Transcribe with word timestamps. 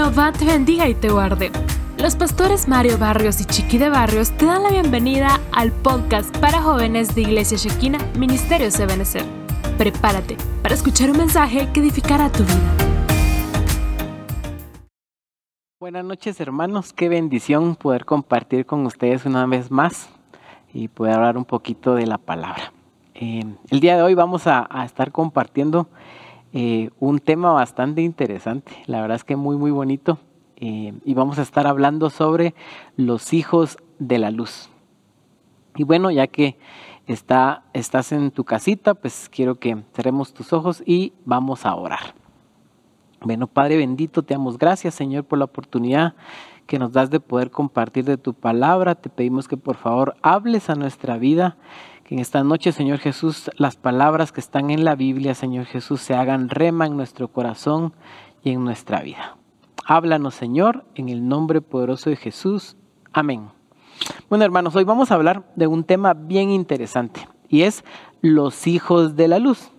Jehová 0.00 0.32
te 0.32 0.46
bendiga 0.46 0.88
y 0.88 0.94
te 0.94 1.10
guarde. 1.10 1.52
Los 1.98 2.16
pastores 2.16 2.68
Mario 2.68 2.96
Barrios 2.96 3.38
y 3.42 3.44
Chiqui 3.44 3.76
de 3.76 3.90
Barrios 3.90 4.30
te 4.30 4.46
dan 4.46 4.62
la 4.62 4.70
bienvenida 4.70 5.38
al 5.52 5.72
podcast 5.72 6.34
para 6.38 6.62
jóvenes 6.62 7.14
de 7.14 7.20
Iglesia 7.20 7.58
Shekina, 7.58 7.98
Ministerio 8.18 8.68
Ebenezer. 8.68 9.26
Prepárate 9.76 10.38
para 10.62 10.74
escuchar 10.74 11.10
un 11.10 11.18
mensaje 11.18 11.68
que 11.74 11.80
edificará 11.80 12.32
tu 12.32 12.44
vida. 12.44 12.76
Buenas 15.78 16.06
noches 16.06 16.40
hermanos, 16.40 16.94
qué 16.94 17.10
bendición 17.10 17.76
poder 17.76 18.06
compartir 18.06 18.64
con 18.64 18.86
ustedes 18.86 19.26
una 19.26 19.44
vez 19.44 19.70
más 19.70 20.08
y 20.72 20.88
poder 20.88 21.16
hablar 21.16 21.36
un 21.36 21.44
poquito 21.44 21.94
de 21.94 22.06
la 22.06 22.16
palabra. 22.16 22.72
Eh, 23.14 23.44
el 23.68 23.80
día 23.80 23.96
de 23.96 24.02
hoy 24.02 24.14
vamos 24.14 24.46
a, 24.46 24.66
estar 24.82 25.12
compartiendo 25.12 25.88
eh, 26.52 26.90
un 26.98 27.20
tema 27.20 27.52
bastante 27.52 28.02
interesante, 28.02 28.72
la 28.86 29.00
verdad 29.00 29.16
es 29.16 29.24
que 29.24 29.36
muy 29.36 29.56
muy 29.56 29.70
bonito 29.70 30.18
eh, 30.56 30.92
y 31.04 31.14
vamos 31.14 31.38
a 31.38 31.42
estar 31.42 31.66
hablando 31.66 32.10
sobre 32.10 32.54
los 32.96 33.32
hijos 33.32 33.78
de 33.98 34.18
la 34.18 34.30
luz. 34.30 34.68
Y 35.76 35.84
bueno, 35.84 36.10
ya 36.10 36.26
que 36.26 36.58
está, 37.06 37.62
estás 37.72 38.12
en 38.12 38.30
tu 38.30 38.44
casita, 38.44 38.94
pues 38.94 39.28
quiero 39.30 39.58
que 39.58 39.82
cerremos 39.94 40.34
tus 40.34 40.52
ojos 40.52 40.82
y 40.84 41.12
vamos 41.24 41.64
a 41.64 41.74
orar. 41.74 42.14
Bueno, 43.22 43.46
Padre 43.46 43.76
bendito, 43.76 44.22
te 44.22 44.34
damos 44.34 44.58
gracias, 44.58 44.94
Señor, 44.94 45.24
por 45.24 45.38
la 45.38 45.44
oportunidad 45.44 46.14
que 46.66 46.78
nos 46.78 46.92
das 46.92 47.10
de 47.10 47.20
poder 47.20 47.50
compartir 47.50 48.04
de 48.04 48.16
tu 48.16 48.32
palabra. 48.32 48.94
Te 48.94 49.10
pedimos 49.10 49.48
que 49.48 49.56
por 49.56 49.76
favor 49.76 50.16
hables 50.22 50.70
a 50.70 50.74
nuestra 50.74 51.18
vida, 51.18 51.56
en 52.10 52.18
esta 52.18 52.42
noche, 52.42 52.72
Señor 52.72 52.98
Jesús, 52.98 53.52
las 53.56 53.76
palabras 53.76 54.32
que 54.32 54.40
están 54.40 54.70
en 54.70 54.84
la 54.84 54.96
Biblia, 54.96 55.32
Señor 55.34 55.66
Jesús, 55.66 56.00
se 56.00 56.14
hagan 56.14 56.48
rema 56.48 56.86
en 56.86 56.96
nuestro 56.96 57.28
corazón 57.28 57.94
y 58.42 58.50
en 58.50 58.64
nuestra 58.64 59.00
vida. 59.00 59.36
Háblanos, 59.86 60.34
Señor, 60.34 60.84
en 60.96 61.08
el 61.08 61.28
nombre 61.28 61.60
poderoso 61.60 62.10
de 62.10 62.16
Jesús. 62.16 62.76
Amén. 63.12 63.48
Bueno, 64.28 64.44
hermanos, 64.44 64.74
hoy 64.74 64.82
vamos 64.82 65.12
a 65.12 65.14
hablar 65.14 65.52
de 65.54 65.68
un 65.68 65.84
tema 65.84 66.14
bien 66.14 66.50
interesante 66.50 67.28
y 67.48 67.62
es 67.62 67.84
los 68.22 68.66
hijos 68.66 69.14
de 69.14 69.28
la 69.28 69.38
luz. 69.38 69.70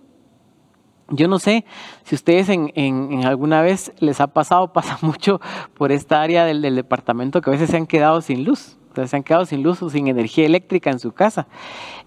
Yo 1.10 1.28
no 1.28 1.38
sé 1.38 1.66
si 2.04 2.14
ustedes 2.14 2.48
en, 2.48 3.26
alguna 3.26 3.60
vez 3.60 3.92
les 3.98 4.22
ha 4.22 4.28
pasado, 4.28 4.72
pasa 4.72 4.98
mucho 5.02 5.38
por 5.74 5.92
esta 5.92 6.22
área 6.22 6.46
del, 6.46 6.62
departamento 6.62 7.42
que 7.42 7.50
a 7.50 7.52
veces 7.52 7.68
se 7.68 7.76
han 7.76 7.86
quedado 7.86 8.22
sin 8.22 8.44
luz. 8.44 8.78
Se 9.06 9.16
han 9.16 9.22
quedado 9.22 9.44
sin 9.44 9.62
luz 9.62 9.82
o 9.82 9.90
sin 9.90 10.08
energía 10.08 10.46
eléctrica 10.46 10.90
en 10.90 10.98
su 10.98 11.12
casa. 11.12 11.46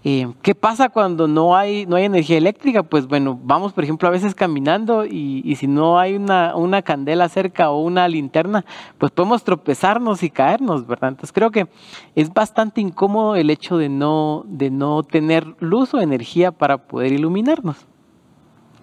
Eh, 0.04 0.28
¿Qué 0.42 0.54
pasa 0.54 0.88
cuando 0.88 1.26
no 1.26 1.56
hay, 1.56 1.86
no 1.86 1.96
hay 1.96 2.04
energía 2.04 2.38
eléctrica? 2.38 2.82
Pues 2.82 3.06
bueno, 3.06 3.38
vamos 3.42 3.72
por 3.72 3.84
ejemplo 3.84 4.08
a 4.08 4.12
veces 4.12 4.34
caminando 4.34 5.04
y, 5.04 5.54
si 5.56 5.66
no 5.66 5.98
hay 5.98 6.14
una, 6.14 6.54
una, 6.54 6.82
candela 6.82 7.28
cerca 7.28 7.70
o 7.70 7.80
una 7.82 8.06
linterna, 8.08 8.64
pues 8.98 9.10
podemos 9.12 9.42
tropezarnos 9.42 10.22
y 10.22 10.30
caernos, 10.30 10.86
¿verdad? 10.86 11.10
Entonces 11.10 11.32
creo 11.32 11.50
que 11.50 11.66
es 12.14 12.32
bastante 12.32 12.80
incómodo 12.80 13.36
el 13.36 13.50
hecho 13.50 13.78
de 13.78 13.88
no, 13.88 14.44
de 14.46 14.70
no 14.70 15.02
tener 15.02 15.56
luz 15.60 15.94
o 15.94 16.00
energía 16.00 16.52
para 16.52 16.78
poder 16.78 17.12
iluminarnos. 17.12 17.86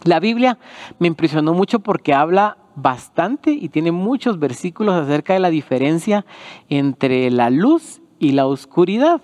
La 0.03 0.19
Biblia 0.19 0.57
me 0.99 1.07
impresionó 1.07 1.53
mucho 1.53 1.79
porque 1.79 2.13
habla 2.13 2.57
bastante 2.75 3.52
y 3.52 3.69
tiene 3.69 3.91
muchos 3.91 4.39
versículos 4.39 4.95
acerca 4.95 5.33
de 5.33 5.39
la 5.39 5.49
diferencia 5.49 6.25
entre 6.69 7.29
la 7.31 7.49
luz 7.49 8.02
y 8.19 8.31
la 8.31 8.47
oscuridad. 8.47 9.21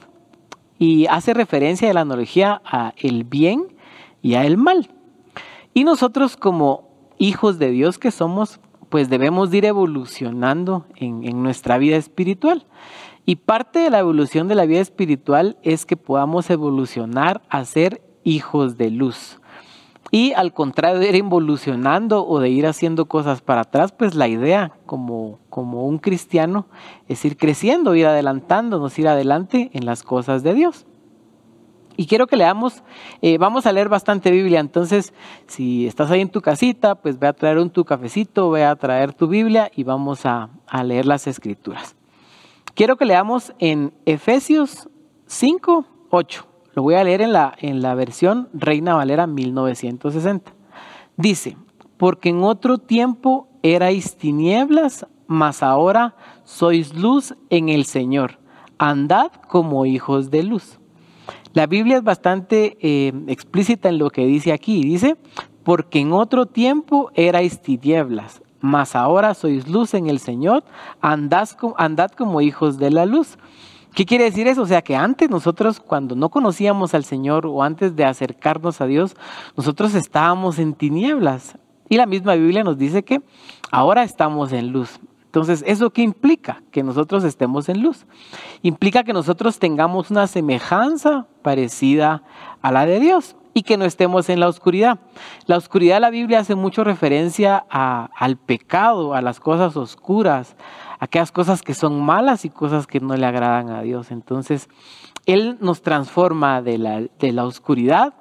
Y 0.78 1.08
hace 1.08 1.34
referencia 1.34 1.88
de 1.88 1.94
la 1.94 2.02
analogía 2.02 2.62
a 2.66 2.94
el 2.98 3.24
bien 3.24 3.76
y 4.22 4.36
a 4.36 4.46
el 4.46 4.58
mal. 4.58 4.90
Y 5.74 5.84
nosotros 5.84 6.38
como 6.38 6.90
hijos 7.18 7.60
de 7.60 7.72
Dios 7.72 7.98
que 7.98 8.12
somos, 8.12 8.60
pues 8.90 9.10
debemos 9.10 9.54
ir 9.54 9.66
evolucionando 9.66 10.86
en, 10.96 11.26
en 11.28 11.44
nuestra 11.44 11.78
vida 11.78 11.98
espiritual. 11.98 12.66
Y 13.26 13.36
parte 13.36 13.80
de 13.80 13.90
la 13.90 14.00
evolución 14.00 14.48
de 14.48 14.56
la 14.56 14.66
vida 14.66 14.80
espiritual 14.80 15.58
es 15.62 15.86
que 15.86 15.98
podamos 15.98 16.50
evolucionar 16.50 17.42
a 17.50 17.64
ser 17.66 18.02
hijos 18.24 18.78
de 18.78 18.90
luz. 18.90 19.39
Y 20.12 20.34
al 20.34 20.54
contrario 20.54 21.00
de 21.00 21.10
ir 21.10 21.16
involucionando 21.16 22.26
o 22.26 22.40
de 22.40 22.50
ir 22.50 22.66
haciendo 22.66 23.06
cosas 23.06 23.42
para 23.42 23.62
atrás, 23.62 23.92
pues 23.92 24.16
la 24.16 24.28
idea 24.28 24.74
como, 24.86 25.40
como 25.50 25.86
un 25.86 26.00
cristiano 26.00 26.66
es 27.08 27.24
ir 27.26 27.38
creciendo, 27.38 27.94
ir 27.96 28.08
adelantándonos, 28.08 28.98
ir 28.98 29.08
adelante 29.08 29.70
en 29.74 29.86
las 29.86 30.02
cosas 30.04 30.42
de 30.42 30.54
Dios. 30.54 30.88
Y 31.96 32.08
quiero 32.08 32.28
que 32.28 32.38
leamos, 32.38 32.82
eh, 33.22 33.38
vamos 33.38 33.66
a 33.66 33.74
leer 33.74 33.90
bastante 33.90 34.32
Biblia, 34.32 34.62
entonces 34.62 35.14
si 35.48 35.86
estás 35.86 36.10
ahí 36.10 36.22
en 36.22 36.30
tu 36.30 36.42
casita, 36.42 36.96
pues 36.96 37.20
ve 37.20 37.28
a 37.28 37.34
traer 37.34 37.58
un 37.58 37.70
tu 37.70 37.84
cafecito, 37.84 38.50
ve 38.50 38.64
a 38.64 38.76
traer 38.78 39.14
tu 39.14 39.28
Biblia 39.28 39.70
y 39.76 39.84
vamos 39.84 40.26
a, 40.26 40.50
a 40.66 40.84
leer 40.84 41.06
las 41.06 41.28
escrituras. 41.28 41.98
Quiero 42.74 42.96
que 42.96 43.04
leamos 43.04 43.54
en 43.60 43.94
Efesios 44.06 44.88
5, 45.26 45.86
8. 46.10 46.49
Lo 46.80 46.84
voy 46.84 46.96
a 46.96 47.04
leer 47.04 47.22
en 47.22 47.34
la, 47.34 47.54
en 47.60 47.82
la 47.82 47.94
versión 47.94 48.48
Reina 48.54 48.96
Valera 48.96 49.28
1960. 49.28 50.54
Dice, 51.18 51.58
porque 51.98 52.30
en 52.30 52.42
otro 52.42 52.78
tiempo 52.78 53.50
erais 53.64 54.16
tinieblas, 54.16 55.06
mas 55.28 55.62
ahora 55.62 56.16
sois 56.46 56.94
luz 56.96 57.36
en 57.50 57.68
el 57.68 57.84
Señor. 57.84 58.40
Andad 58.78 59.30
como 59.50 59.86
hijos 59.86 60.32
de 60.32 60.44
luz. 60.44 60.80
La 61.52 61.68
Biblia 61.68 61.98
es 61.98 62.04
bastante 62.06 62.78
eh, 62.80 63.12
explícita 63.28 63.90
en 63.90 63.98
lo 63.98 64.10
que 64.10 64.26
dice 64.26 64.54
aquí. 64.54 64.82
Dice, 64.82 65.18
porque 65.66 66.00
en 66.00 66.14
otro 66.14 66.46
tiempo 66.46 67.12
erais 67.14 67.62
tinieblas, 67.62 68.42
mas 68.62 68.96
ahora 68.96 69.34
sois 69.34 69.68
luz 69.68 69.96
en 69.96 70.08
el 70.08 70.20
Señor, 70.20 70.64
andad, 71.02 71.50
andad 71.76 72.12
como 72.12 72.40
hijos 72.40 72.78
de 72.78 72.90
la 72.90 73.06
luz. 73.06 73.38
¿Qué 74.00 74.06
quiere 74.06 74.24
decir 74.24 74.48
eso? 74.48 74.62
O 74.62 74.66
sea, 74.66 74.82
que 74.82 74.96
antes 74.96 75.30
nosotros, 75.30 75.82
cuando 75.82 76.16
no 76.16 76.30
conocíamos 76.30 76.94
al 76.94 77.04
Señor 77.04 77.46
o 77.46 77.64
antes 77.64 77.98
de 77.98 78.06
acercarnos 78.06 78.80
a 78.80 78.86
Dios, 78.86 79.18
nosotros 79.58 79.94
estábamos 79.94 80.58
en 80.58 80.74
tinieblas. 80.74 81.58
Y 81.90 81.98
la 81.98 82.06
misma 82.06 82.36
Biblia 82.36 82.64
nos 82.64 82.78
dice 82.78 83.04
que 83.04 83.22
ahora 83.72 84.04
estamos 84.04 84.54
en 84.54 84.72
luz. 84.72 85.02
Entonces, 85.26 85.66
¿eso 85.68 85.90
qué 85.90 86.02
implica? 86.02 86.64
Que 86.72 86.82
nosotros 86.82 87.26
estemos 87.26 87.68
en 87.68 87.82
luz. 87.82 88.06
Implica 88.62 89.04
que 89.04 89.12
nosotros 89.12 89.60
tengamos 89.60 90.12
una 90.12 90.28
semejanza 90.28 91.28
parecida 91.42 92.24
a 92.62 92.72
la 92.72 92.86
de 92.86 93.02
Dios 93.02 93.36
y 93.54 93.64
que 93.64 93.76
no 93.76 93.84
estemos 93.84 94.30
en 94.30 94.40
la 94.40 94.48
oscuridad. 94.48 95.00
La 95.46 95.58
oscuridad 95.58 95.98
de 95.98 96.00
la 96.00 96.10
Biblia 96.10 96.40
hace 96.40 96.56
mucho 96.56 96.86
referencia 96.86 97.58
al 97.58 98.38
pecado, 98.38 99.14
a 99.14 99.22
las 99.22 99.42
cosas 99.42 99.76
oscuras, 99.76 100.56
aquellas 101.00 101.32
cosas 101.32 101.62
que 101.62 101.74
son 101.74 102.02
malas 102.02 102.46
y 102.46 102.50
cosas 102.50 102.86
que 102.86 103.00
no 103.00 103.16
le 103.16 103.26
agradan 103.26 103.70
a 103.70 103.82
Dios. 103.82 104.12
Entonces, 104.12 104.70
Él 105.26 105.58
nos 105.62 105.82
transforma 105.82 106.62
de 106.62 106.78
la, 106.78 107.02
de 107.02 107.32
la 107.32 107.46
oscuridad 107.46 108.14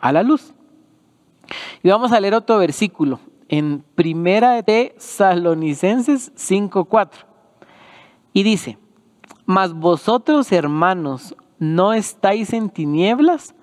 a 0.00 0.12
la 0.12 0.22
luz. 0.22 0.54
Y 1.82 1.88
vamos 1.88 2.12
a 2.12 2.20
leer 2.20 2.34
otro 2.34 2.58
versículo 2.58 3.18
en 3.48 3.82
Primera 3.94 4.60
de 4.62 4.94
Salonicenses 4.98 6.34
5.4. 6.36 7.10
Y 8.32 8.42
dice, 8.42 8.78
mas 9.46 9.72
vosotros 9.72 10.52
hermanos, 10.52 11.34
¿no 11.58 11.94
estáis 11.94 12.52
en 12.52 12.68
tinieblas 12.68 13.54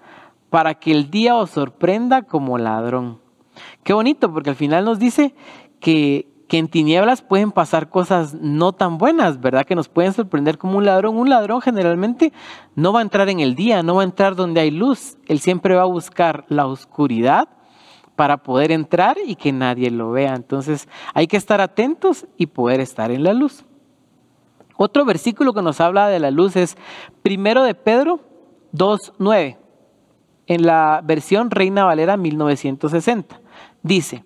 para 0.50 0.74
que 0.74 0.92
el 0.92 1.12
día 1.12 1.36
os 1.36 1.52
sorprenda 1.52 2.24
como 2.24 2.58
ladrón? 2.58 3.20
Qué 3.84 3.94
bonito, 3.94 4.34
porque 4.34 4.50
al 4.50 4.56
final 4.56 4.84
nos 4.84 5.00
dice 5.00 5.36
que, 5.80 6.34
que 6.48 6.58
en 6.58 6.68
tinieblas 6.68 7.22
pueden 7.22 7.52
pasar 7.52 7.90
cosas 7.90 8.36
no 8.36 8.74
tan 8.74 8.98
buenas, 8.98 9.42
¿verdad? 9.42 9.66
Que 9.66 9.76
nos 9.76 9.90
pueden 9.90 10.14
sorprender 10.14 10.58
como 10.58 10.78
un 10.78 10.86
ladrón. 10.86 11.18
Un 11.18 11.30
ladrón 11.30 11.62
generalmente 11.62 12.32
no 12.76 12.94
va 12.94 13.00
a 13.00 13.03
entrar 13.03 13.30
en 13.30 13.40
el 13.40 13.56
día, 13.56 13.82
no 13.82 13.96
va 13.96 14.02
a 14.02 14.06
entrar 14.06 14.36
donde 14.36 14.62
hay 14.62 14.72
luz. 14.72 15.18
Él 15.28 15.40
siempre 15.40 15.76
va 15.76 15.84
a 15.84 15.86
buscar 15.86 16.46
la 16.47 16.68
oscuridad 16.68 17.50
para 18.16 18.38
poder 18.38 18.72
entrar 18.72 19.18
y 19.26 19.36
que 19.36 19.52
nadie 19.52 19.90
lo 19.90 20.12
vea. 20.12 20.36
Entonces 20.36 20.88
hay 21.14 21.28
que 21.28 21.38
estar 21.38 21.62
atentos 21.62 22.28
y 22.38 22.48
poder 22.48 22.80
estar 22.80 23.12
en 23.12 23.24
la 23.24 23.34
luz. 23.34 23.66
Otro 24.78 25.06
versículo 25.06 25.53
que 25.53 25.62
nos 25.62 25.80
habla 25.80 26.08
de 26.09 26.20
la 26.20 26.32
luz 26.32 26.56
es 26.56 26.78
primero 27.22 27.64
de 27.64 27.76
Pedro 27.76 28.20
2.9, 28.74 29.58
en 30.48 30.66
la 30.66 31.02
versión 31.03 31.50
Reina 31.50 31.86
Valera 31.86 32.18
1960. 32.18 33.40
Dice, 33.84 34.26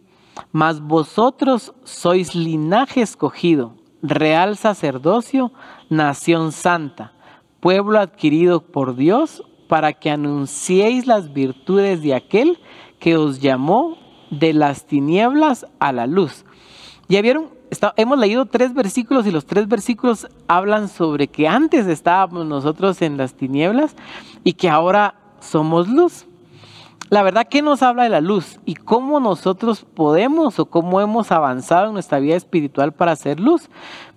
mas 0.51 0.79
vosotros 0.79 1.73
sois 1.83 2.35
linaje 2.35 3.01
escogido, 3.01 3.73
real 4.01 4.57
sacerdocio, 4.57 5.51
nación 5.89 6.51
santa, 6.51 7.13
pueblo 7.59 7.99
adquirido 7.99 8.61
por 8.61 8.95
Dios, 8.95 9.43
para 9.67 9.93
que 9.93 10.09
anunciéis 10.09 11.05
las 11.05 11.31
virtudes 11.31 12.01
de 12.01 12.15
aquel 12.15 12.59
que 12.99 13.17
os 13.17 13.39
llamó 13.39 13.97
de 14.31 14.53
las 14.53 14.85
tinieblas 14.85 15.65
a 15.79 15.91
la 15.91 16.07
luz. 16.07 16.45
Ya 17.07 17.21
vieron, 17.21 17.49
hemos 17.95 18.19
leído 18.19 18.45
tres 18.45 18.73
versículos 18.73 19.25
y 19.25 19.31
los 19.31 19.45
tres 19.45 19.67
versículos 19.67 20.27
hablan 20.47 20.89
sobre 20.89 21.27
que 21.27 21.47
antes 21.47 21.87
estábamos 21.87 22.45
nosotros 22.45 23.01
en 23.01 23.17
las 23.17 23.33
tinieblas 23.33 23.95
y 24.43 24.53
que 24.53 24.69
ahora 24.69 25.15
somos 25.39 25.87
luz. 25.87 26.25
La 27.09 27.23
verdad, 27.23 27.47
¿qué 27.49 27.63
nos 27.63 27.81
habla 27.81 28.03
de 28.03 28.09
la 28.09 28.21
luz? 28.21 28.59
¿Y 28.65 28.75
cómo 28.75 29.19
nosotros 29.19 29.83
podemos 29.83 30.59
o 30.59 30.67
cómo 30.67 31.01
hemos 31.01 31.31
avanzado 31.31 31.87
en 31.87 31.93
nuestra 31.93 32.19
vida 32.19 32.35
espiritual 32.35 32.93
para 32.93 33.13
hacer 33.13 33.39
luz? 33.39 33.69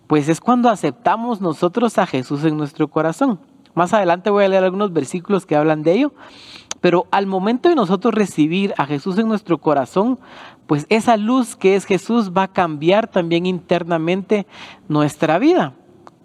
Pues 0.07 0.29
es 0.29 0.41
cuando 0.41 0.69
aceptamos 0.69 1.41
nosotros 1.41 1.97
a 1.97 2.07
Jesús 2.07 2.45
en 2.45 2.59
nuestro 2.59 2.89
corazón. 2.89 3.41
Más 3.75 3.95
adelante 3.95 4.29
voy 4.29 4.45
a 4.45 4.49
leer 4.49 4.65
algunos 4.65 4.93
versículos 4.93 5.47
que 5.47 5.57
hablan 5.57 5.83
de 5.83 5.93
ello. 5.93 6.13
Pero 6.83 7.07
al 7.11 7.27
momento 7.27 7.71
de 7.71 7.77
nosotros 7.77 8.13
recibir 8.13 8.75
a 8.77 8.85
Jesús 8.85 9.17
en 9.17 9.29
nuestro 9.29 9.57
corazón, 9.57 10.19
pues 10.67 10.85
esa 10.91 11.17
luz 11.17 11.57
que 11.57 11.77
es 11.77 11.87
Jesús 11.87 12.33
va 12.37 12.43
a 12.43 12.53
cambiar 12.53 13.09
también 13.09 13.47
internamente 13.47 14.47
nuestra 14.89 15.39
vida. 15.39 15.75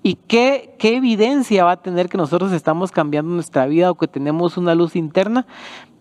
¿Y 0.03 0.15
qué, 0.15 0.75
qué, 0.79 0.95
evidencia 0.95 1.65
va 1.65 1.71
a 1.71 1.81
tener 1.81 2.07
que 2.07 2.17
nosotros 2.17 2.51
estamos 2.51 2.91
cambiando 2.91 3.33
nuestra 3.33 3.65
vida 3.65 3.91
o 3.91 3.95
que 3.95 4.07
tenemos 4.07 4.57
una 4.57 4.75
luz 4.75 4.95
interna? 4.95 5.45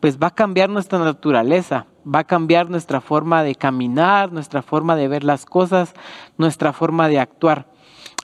Pues 0.00 0.18
va 0.18 0.28
a 0.28 0.34
cambiar 0.34 0.68
nuestra 0.68 0.98
naturaleza, 0.98 1.86
va 2.06 2.20
a 2.20 2.24
cambiar 2.24 2.70
nuestra 2.70 3.00
forma 3.00 3.42
de 3.42 3.54
caminar, 3.54 4.32
nuestra 4.32 4.62
forma 4.62 4.94
de 4.96 5.08
ver 5.08 5.24
las 5.24 5.46
cosas, 5.46 5.94
nuestra 6.38 6.72
forma 6.72 7.08
de 7.08 7.18
actuar. 7.18 7.66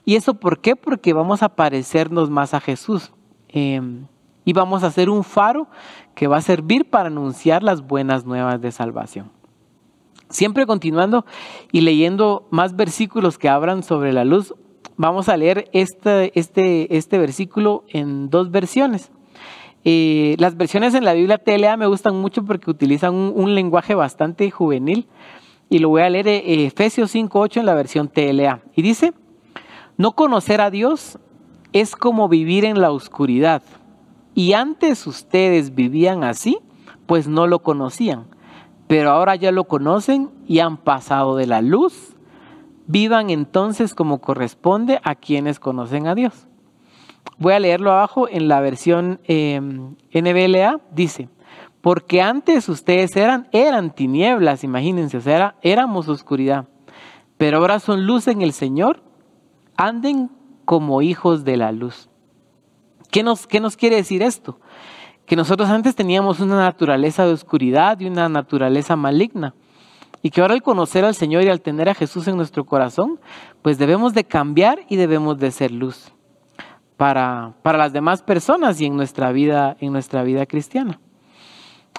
¿Y 0.05 0.15
eso 0.15 0.35
por 0.35 0.59
qué? 0.59 0.75
Porque 0.75 1.13
vamos 1.13 1.43
a 1.43 1.49
parecernos 1.49 2.29
más 2.29 2.53
a 2.53 2.59
Jesús. 2.59 3.11
Em, 3.49 4.07
y 4.45 4.53
vamos 4.53 4.83
a 4.83 4.87
hacer 4.87 5.09
un 5.09 5.23
faro 5.23 5.67
que 6.15 6.27
va 6.27 6.37
a 6.37 6.41
servir 6.41 6.89
para 6.89 7.07
anunciar 7.07 7.63
las 7.63 7.81
buenas 7.81 8.25
nuevas 8.25 8.61
de 8.61 8.71
salvación. 8.71 9.31
Siempre 10.29 10.65
continuando 10.65 11.25
y 11.71 11.81
leyendo 11.81 12.47
más 12.49 12.75
versículos 12.75 13.37
que 13.37 13.49
hablan 13.49 13.83
sobre 13.83 14.11
la 14.13 14.25
luz, 14.25 14.53
vamos 14.97 15.29
a 15.29 15.37
leer 15.37 15.69
este, 15.73 16.37
este, 16.39 16.97
este 16.97 17.17
versículo 17.17 17.83
en 17.89 18.29
dos 18.29 18.51
versiones. 18.51 19.11
Eh, 19.85 20.35
las 20.39 20.55
versiones 20.55 20.93
en 20.93 21.03
la 21.03 21.13
Biblia 21.13 21.37
TLA 21.37 21.75
me 21.75 21.87
gustan 21.87 22.15
mucho 22.15 22.45
porque 22.45 22.71
utilizan 22.71 23.13
un, 23.13 23.53
lenguaje 23.53 23.95
bastante 23.95 24.49
juvenil 24.49 25.07
y 25.69 25.79
lo 25.79 25.89
voy 25.89 26.03
a 26.03 26.09
leer 26.09 26.27
eh, 26.27 26.65
Efesios 26.65 27.13
5.8 27.13 27.57
en 27.57 27.65
la 27.65 27.73
versión 27.73 28.07
TLA. 28.07 28.61
Y 28.75 28.81
dice, 28.81 29.13
no 29.97 30.13
conocer 30.13 30.61
a 30.61 30.71
Dios 30.71 31.19
es 31.73 31.95
como 31.95 32.29
vivir 32.29 32.65
en 32.65 32.79
la 32.79 32.91
oscuridad 32.91 33.61
y 34.35 34.53
antes 34.53 35.05
ustedes 35.05 35.75
vivían 35.75 36.23
así, 36.23 36.59
pues 37.05 37.27
no 37.27 37.47
lo 37.47 37.59
conocían. 37.59 38.25
Pero 38.87 39.11
ahora 39.11 39.35
ya 39.35 39.51
lo 39.51 39.65
conocen 39.65 40.29
y 40.47 40.59
han 40.59 40.77
pasado 40.77 41.35
de 41.35 41.47
la 41.47 41.61
luz. 41.61 42.12
Vivan 42.85 43.29
entonces 43.29 43.95
como 43.95 44.19
corresponde 44.19 44.99
a 45.03 45.15
quienes 45.15 45.59
conocen 45.59 46.07
a 46.07 46.15
Dios. 46.15 46.47
Voy 47.37 47.53
a 47.53 47.59
leerlo 47.59 47.91
abajo 47.91 48.27
en 48.29 48.47
la 48.47 48.59
versión 48.59 49.19
em, 49.23 49.95
NBLA. 50.13 50.81
Dice, 50.91 51.29
porque 51.81 52.21
antes 52.21 52.69
ustedes 52.69 53.15
eran, 53.15 53.47
eran 53.51 53.93
tinieblas, 53.93 54.63
imagínense, 54.63 55.17
o 55.17 55.21
sea, 55.21 55.55
éramos 55.61 56.07
oscuridad. 56.07 56.67
Pero 57.37 57.57
ahora 57.57 57.79
son 57.79 58.05
luz 58.05 58.27
en 58.27 58.41
el 58.41 58.53
Señor. 58.53 59.01
Anden 59.75 60.29
como 60.65 61.01
hijos 61.01 61.43
de 61.43 61.57
la 61.57 61.71
luz. 61.71 62.09
¿Qué 63.11 63.23
nos, 63.23 63.47
nos 63.61 63.77
quiere 63.77 63.97
decir 63.97 64.21
esto? 64.21 64.59
Que 65.25 65.35
nosotros 65.35 65.69
antes 65.69 65.95
teníamos 65.95 66.39
una 66.39 66.57
naturaleza 66.57 67.25
de 67.25 67.33
oscuridad 67.33 67.99
y 67.99 68.05
una 68.05 68.29
naturaleza 68.29 68.95
maligna. 68.95 69.53
Y 70.23 70.31
que 70.31 70.41
ahora 70.41 70.55
al 70.55 70.63
conocer 70.63 71.05
al 71.05 71.13
Señor 71.13 71.43
y 71.43 71.49
al 71.49 71.61
tener 71.61 71.89
a 71.89 71.93
Jesús 71.93 72.27
en 72.27 72.37
nuestro 72.37 72.65
corazón, 72.65 73.19
pues 73.61 73.77
debemos 73.77 74.13
de 74.13 74.23
cambiar 74.23 74.79
y 74.89 74.95
debemos 74.95 75.37
de 75.37 75.51
ser 75.51 75.69
luz 75.71 76.13
para, 76.97 77.53
para 77.61 77.77
las 77.77 77.93
demás 77.93 78.23
personas 78.23 78.79
y 78.79 78.85
en 78.85 78.95
nuestra 78.95 79.31
vida, 79.33 79.75
en 79.81 79.91
nuestra 79.91 80.23
vida 80.23 80.45
cristiana. 80.45 80.99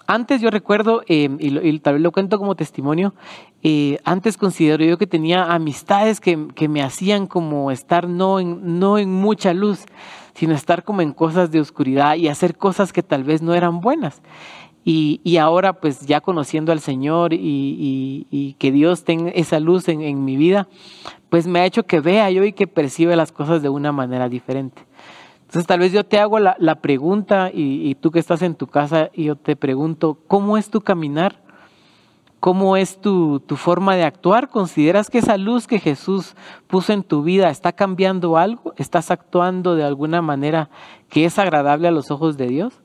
Antes 0.07 0.41
yo 0.41 0.51
recuerdo, 0.51 1.03
eh, 1.07 1.29
y, 1.39 1.79
tal 1.79 1.95
vez 1.95 2.03
lo 2.03 2.13
cuento 2.13 2.39
como 2.39 2.57
testimonio, 2.57 3.15
eh, 3.63 3.99
antes 4.05 4.37
considero 4.37 4.85
yo 4.85 4.99
que 4.99 5.07
tenía 5.07 5.45
amistades 5.45 6.21
que, 6.21 6.49
que, 6.55 6.69
me 6.69 6.83
hacían 6.83 7.27
como 7.27 7.71
estar 7.71 8.07
no 8.09 8.39
en, 8.39 8.79
no 8.79 8.99
en 8.99 9.11
mucha 9.11 9.55
luz, 9.55 9.87
sino 10.35 10.55
estar 10.55 10.85
como 10.85 11.01
en 11.01 11.13
cosas 11.13 11.51
de 11.51 11.61
oscuridad 11.61 12.17
y 12.17 12.29
hacer 12.29 12.57
cosas 12.59 12.93
que 12.93 13.03
tal 13.03 13.25
vez 13.25 13.41
no 13.41 13.55
eran 13.55 13.81
buenas. 13.81 14.21
Y, 14.85 15.21
y 15.25 15.39
ahora 15.39 15.73
pues 15.73 16.01
ya 16.07 16.21
conociendo 16.21 16.71
al 16.71 16.81
Señor 16.81 17.33
y, 17.33 18.27
y, 18.31 18.53
que 18.59 18.71
Dios 18.71 19.05
tenga 19.05 19.31
esa 19.31 19.59
luz 19.59 19.89
en, 19.89 20.03
en 20.03 20.25
mi 20.27 20.37
vida, 20.37 20.69
pues 21.31 21.47
me 21.47 21.61
ha 21.61 21.65
hecho 21.65 21.85
que 21.85 22.01
vea 22.01 22.31
yo 22.31 22.45
y 22.45 22.53
que 22.53 22.67
perciba 22.67 23.17
las 23.17 23.33
cosas 23.33 23.63
de 23.63 23.71
una 23.71 23.93
manera 23.93 24.29
diferente. 24.29 24.83
Entonces 25.41 25.67
tal 25.67 25.81
vez 25.81 25.93
yo 25.93 26.05
te 26.05 26.19
hago 26.19 26.39
la, 26.39 26.55
la 26.59 26.77
pregunta 26.83 27.51
y, 27.53 27.89
y, 27.89 27.95
tú 27.95 28.11
que 28.11 28.19
estás 28.19 28.43
en 28.43 28.57
tu 28.57 28.67
casa 28.67 29.11
yo 29.15 29.37
te 29.37 29.57
pregunto, 29.57 30.19
¿cómo 30.27 30.59
es 30.59 30.69
tu 30.69 30.83
caminar? 30.83 31.41
¿Cómo 32.45 32.77
es 32.77 33.01
tu, 33.01 33.41
tu, 33.41 33.57
forma 33.57 33.97
de 33.97 34.05
actuar? 34.05 34.51
¿Consideras 34.51 35.09
que 35.09 35.17
esa 35.17 35.39
luz 35.39 35.67
que 35.67 35.79
Jesús 35.79 36.37
puso 36.67 36.93
en 36.93 37.03
tu 37.03 37.23
vida 37.23 37.49
está 37.49 37.73
cambiando 37.73 38.37
algo? 38.37 38.75
¿Estás 38.77 39.11
actuando 39.11 39.77
de 39.77 39.85
alguna 39.85 40.21
manera 40.21 40.69
que 41.09 41.25
es 41.25 41.39
agradable 41.39 41.89
a 41.89 41.91
los 41.91 42.11
ojos 42.11 42.37
de 42.37 42.49
Dios? 42.49 42.84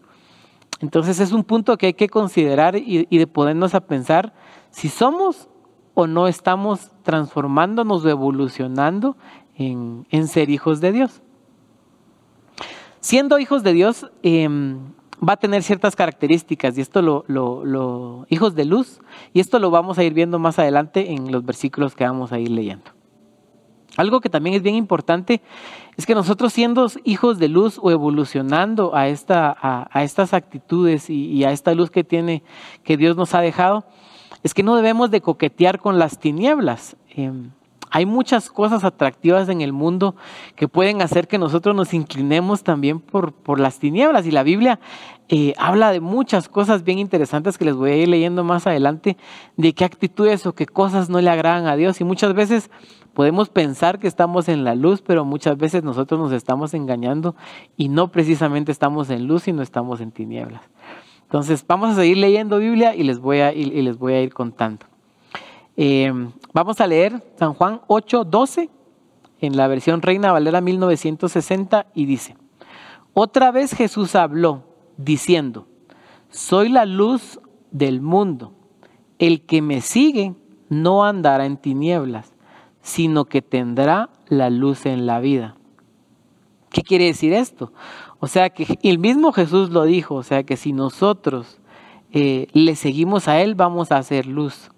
Entonces 0.80 1.20
es 1.20 1.32
un 1.32 1.44
punto 1.44 1.78
que 1.78 1.88
hay 1.88 1.94
que 1.94 2.10
considerar 2.10 2.76
y, 2.76 3.06
de 3.06 3.28
ponernos 3.28 3.76
a 3.76 3.82
pensar 3.82 4.34
si 4.70 4.88
somos 4.88 5.50
o 5.94 6.08
no 6.08 6.28
estamos 6.28 6.92
transformándonos 7.04 8.06
o 8.06 8.10
evolucionando 8.10 9.18
en, 9.56 10.06
en 10.10 10.28
ser 10.28 10.50
hijos 10.50 10.80
de 10.80 10.92
Dios. 10.92 11.22
Siendo 13.02 13.40
hijos 13.40 13.64
de 13.64 13.74
Dios, 13.74 14.10
em, 14.24 14.80
va 15.28 15.34
a 15.34 15.38
tener 15.38 15.64
ciertas 15.64 15.96
características 15.96 16.78
y 16.78 16.82
esto 16.82 17.02
lo, 17.02 17.24
lo, 17.28 18.26
hijos 18.30 18.56
de 18.56 18.66
luz, 18.66 19.02
y 19.34 19.40
esto 19.40 19.60
lo 19.60 19.72
vamos 19.72 19.98
a 19.98 20.04
ir 20.04 20.14
viendo 20.14 20.40
más 20.40 20.60
adelante 20.60 21.12
en 21.12 21.32
los 21.32 21.46
versículos 21.46 21.96
que 21.96 22.04
vamos 22.04 22.32
a 22.32 22.40
ir 22.40 22.50
leyendo. 22.50 22.92
Algo 24.00 24.22
que 24.22 24.30
también 24.30 24.56
es 24.56 24.62
bien 24.62 24.76
importante 24.76 25.42
es 25.98 26.06
que 26.06 26.16
nosotros 26.16 26.54
siendo 26.54 26.90
hijos 27.04 27.38
de 27.38 27.50
luz 27.50 27.78
o 27.82 27.92
evolucionando 27.92 28.96
a, 28.96 29.10
esta, 29.10 29.58
a, 29.62 30.04
estas 30.04 30.34
actitudes 30.34 31.10
y, 31.10 31.44
a 31.44 31.52
esta 31.52 31.74
luz 31.76 31.92
que 31.92 32.06
tiene, 32.06 32.42
que 32.86 32.96
Dios 32.96 33.18
nos 33.18 33.36
ha 33.36 33.42
dejado, 33.42 33.84
es 34.42 34.54
que 34.54 34.64
no 34.64 34.78
debemos 34.78 35.12
de 35.12 35.20
coquetear 35.20 35.80
con 35.80 36.00
las 36.00 36.18
tinieblas. 36.18 36.96
Em, 37.10 37.52
hay 37.92 38.06
muchas 38.06 38.50
cosas 38.50 38.86
atractivas 38.86 39.50
en 39.50 39.60
el 39.60 39.74
mundo 39.74 40.16
que 40.56 40.70
pueden 40.70 41.02
hacer 41.02 41.28
que 41.28 41.38
nosotros 41.38 41.76
nos 41.76 41.94
inclinemos 41.94 42.64
también 42.64 43.02
por, 43.02 43.34
por 43.34 43.60
las 43.60 43.80
tinieblas. 43.80 44.26
Y 44.26 44.32
la 44.32 44.44
Biblia 44.44 44.80
eh, 45.28 45.54
habla 45.58 45.92
de 45.92 46.00
muchas 46.00 46.48
cosas 46.48 46.86
bien 46.86 47.00
interesantes 47.00 47.58
que 47.58 47.66
les 47.66 47.76
voy 47.76 47.92
a 47.92 47.98
ir 47.98 48.08
leyendo 48.08 48.46
más 48.46 48.66
adelante, 48.66 49.18
de 49.58 49.74
qué 49.74 49.84
actitudes 49.84 50.46
o 50.46 50.54
qué 50.54 50.68
cosas 50.68 51.10
no 51.10 51.20
le 51.20 51.30
agradan 51.30 51.68
a 51.68 51.76
Dios. 51.76 52.00
Y 52.00 52.06
muchas 52.06 52.34
veces 52.34 52.72
podemos 53.14 53.50
pensar 53.50 54.00
que 54.00 54.08
estamos 54.08 54.50
en 54.50 54.64
la 54.64 54.76
luz, 54.76 55.02
pero 55.02 55.26
muchas 55.26 55.58
veces 55.58 55.84
nosotros 55.84 56.20
nos 56.20 56.32
estamos 56.32 56.74
engañando 56.74 57.36
y 57.78 57.90
no 57.90 58.12
precisamente 58.12 58.72
estamos 58.72 59.10
en 59.10 59.28
luz, 59.28 59.44
sino 59.44 59.62
estamos 59.62 60.02
en 60.02 60.12
tinieblas. 60.12 60.62
Entonces 61.24 61.64
vamos 61.68 61.92
a 61.92 61.96
seguir 61.96 62.18
leyendo 62.18 62.58
Biblia 62.58 62.96
y 62.96 63.04
les 63.04 63.20
voy 63.20 63.40
a, 63.40 63.54
y 63.54 63.82
les 63.82 63.98
voy 63.98 64.14
a 64.14 64.22
ir 64.22 64.34
contando. 64.34 64.86
Eh, 65.78 66.12
vamos 66.54 66.82
a 66.82 66.88
leer 66.88 67.24
San 67.38 67.54
Juan 67.54 67.82
8, 67.88 68.26
12 68.26 68.70
en 69.40 69.56
la 69.56 69.68
versión 69.68 70.02
Reina 70.02 70.32
Valera 70.32 70.60
1960 70.60 71.88
y 71.94 72.06
dice, 72.06 72.36
otra 73.14 73.52
vez 73.52 73.74
Jesús 73.74 74.16
habló 74.16 74.64
diciendo, 74.98 75.68
soy 76.30 76.70
la 76.70 76.86
luz 76.86 77.40
del 77.72 78.02
mundo, 78.02 78.54
el 79.20 79.46
que 79.46 79.62
me 79.62 79.82
sigue 79.82 80.36
no 80.68 81.06
andará 81.06 81.46
en 81.46 81.58
tinieblas, 81.58 82.34
sino 82.90 83.26
que 83.26 83.42
tendrá 83.42 84.10
la 84.28 84.50
luz 84.50 84.86
en 84.86 85.06
la 85.06 85.20
vida. 85.20 85.56
¿Qué 86.72 86.82
quiere 86.82 87.06
decir 87.06 87.34
esto? 87.34 87.72
O 88.20 88.28
sea 88.28 88.50
que 88.50 88.80
el 88.84 88.98
mismo 88.98 89.32
Jesús 89.32 89.70
lo 89.70 89.84
dijo, 89.84 90.16
o 90.16 90.24
sea 90.24 90.44
que 90.44 90.58
si 90.58 90.74
nosotros 90.74 91.60
eh, 92.12 92.48
le 92.54 92.76
seguimos 92.76 93.28
a 93.28 93.42
Él 93.42 93.56
vamos 93.56 93.92
a 93.92 93.98
hacer 93.98 94.26
luz. 94.26 94.72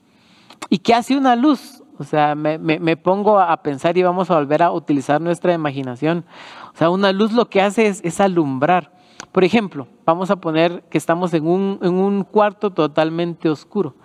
¿Y 0.69 0.79
qué 0.79 0.93
hace 0.93 1.15
una 1.15 1.35
luz? 1.35 1.83
O 1.97 2.03
sea, 2.03 2.35
me, 2.35 2.57
me, 2.57 2.97
pongo 2.97 3.39
a 3.39 3.55
pensar 3.57 3.97
y 3.97 4.03
vamos 4.03 4.29
a 4.29 4.35
volver 4.35 4.63
a 4.63 4.71
utilizar 4.71 5.21
nuestra 5.21 5.53
imaginación. 5.53 6.25
O 6.73 6.77
sea, 6.77 6.89
una 6.89 7.11
luz 7.11 7.31
lo 7.31 7.49
que 7.49 7.61
hace 7.61 7.87
es, 7.87 8.01
es 8.03 8.19
alumbrar. 8.19 8.91
Por 9.31 9.43
ejemplo, 9.43 9.87
vamos 10.05 10.31
a 10.31 10.37
poner 10.37 10.83
que 10.89 10.97
estamos 10.97 11.33
en 11.33 11.45
un, 11.45 11.79
en 11.81 11.93
un 11.93 12.23
cuarto 12.23 12.71
totalmente 12.71 13.49
oscuro. 13.49 13.95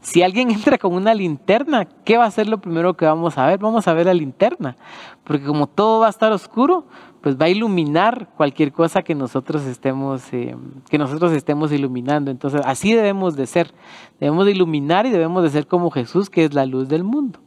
Si 0.00 0.22
alguien 0.22 0.50
entra 0.52 0.78
con 0.78 0.94
una 0.94 1.14
linterna, 1.14 1.86
¿qué 2.04 2.16
va 2.16 2.24
a 2.24 2.30
ser 2.30 2.48
lo 2.48 2.60
primero 2.60 2.94
que 2.94 3.04
vamos 3.04 3.38
a 3.38 3.46
ver? 3.46 3.58
Vamos 3.58 3.88
a 3.88 3.94
ver 3.94 4.06
la 4.06 4.14
linterna, 4.14 4.76
porque 5.24 5.44
como 5.44 5.66
todo 5.66 6.00
va 6.00 6.06
a 6.06 6.10
estar 6.10 6.32
oscuro, 6.32 6.86
pues 7.20 7.36
va 7.36 7.46
a 7.46 7.48
iluminar 7.48 8.30
cualquier 8.36 8.72
cosa 8.72 9.02
que 9.02 9.14
nosotros 9.14 9.64
estemos, 9.64 10.32
eh, 10.32 10.56
que 10.88 10.98
nosotros 10.98 11.32
estemos 11.32 11.72
iluminando. 11.72 12.30
Entonces, 12.30 12.62
así 12.64 12.94
debemos 12.94 13.36
de 13.36 13.46
ser. 13.46 13.74
Debemos 14.20 14.46
de 14.46 14.52
iluminar 14.52 15.06
y 15.06 15.10
debemos 15.10 15.42
de 15.42 15.50
ser 15.50 15.66
como 15.66 15.90
Jesús, 15.90 16.30
que 16.30 16.44
es 16.44 16.54
la 16.54 16.64
luz 16.64 16.88
del 16.88 17.04
mundo. 17.04 17.40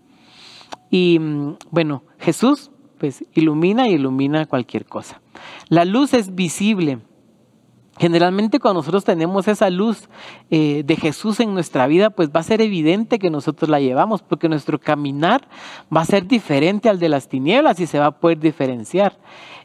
Y 0.90 1.20
mm, 1.20 1.56
bueno, 1.72 2.04
Jesús 2.20 2.72
pues 3.02 3.26
ilumina 3.34 3.88
y 3.88 3.94
ilumina 3.94 4.46
cualquier 4.46 4.86
cosa. 4.86 5.22
La 5.70 5.86
luz 5.86 6.14
es 6.14 6.36
visible. 6.36 7.00
Generalmente 7.98 8.60
cuando 8.60 8.80
nosotros 8.80 9.04
tenemos 9.04 9.48
esa 9.48 9.70
luz 9.70 10.08
eh, 10.50 10.84
de 10.86 10.96
Jesús 10.96 11.40
en 11.40 11.54
nuestra 11.54 11.88
vida, 11.88 12.10
pues 12.10 12.30
va 12.30 12.40
a 12.40 12.44
ser 12.44 12.62
evidente 12.62 13.20
que 13.20 13.30
nosotros 13.30 13.70
la 13.70 13.80
llevamos, 13.80 14.22
porque 14.22 14.50
nuestro 14.50 14.80
caminar 14.80 15.48
va 15.96 16.02
a 16.02 16.06
ser 16.06 16.26
diferente 16.26 16.90
al 16.90 17.00
de 17.00 17.10
las 17.10 17.28
tinieblas 17.28 17.80
y 17.80 17.88
se 17.88 18.00
va 18.00 18.08
a 18.08 18.12
poder 18.12 18.40
diferenciar. 18.40 19.18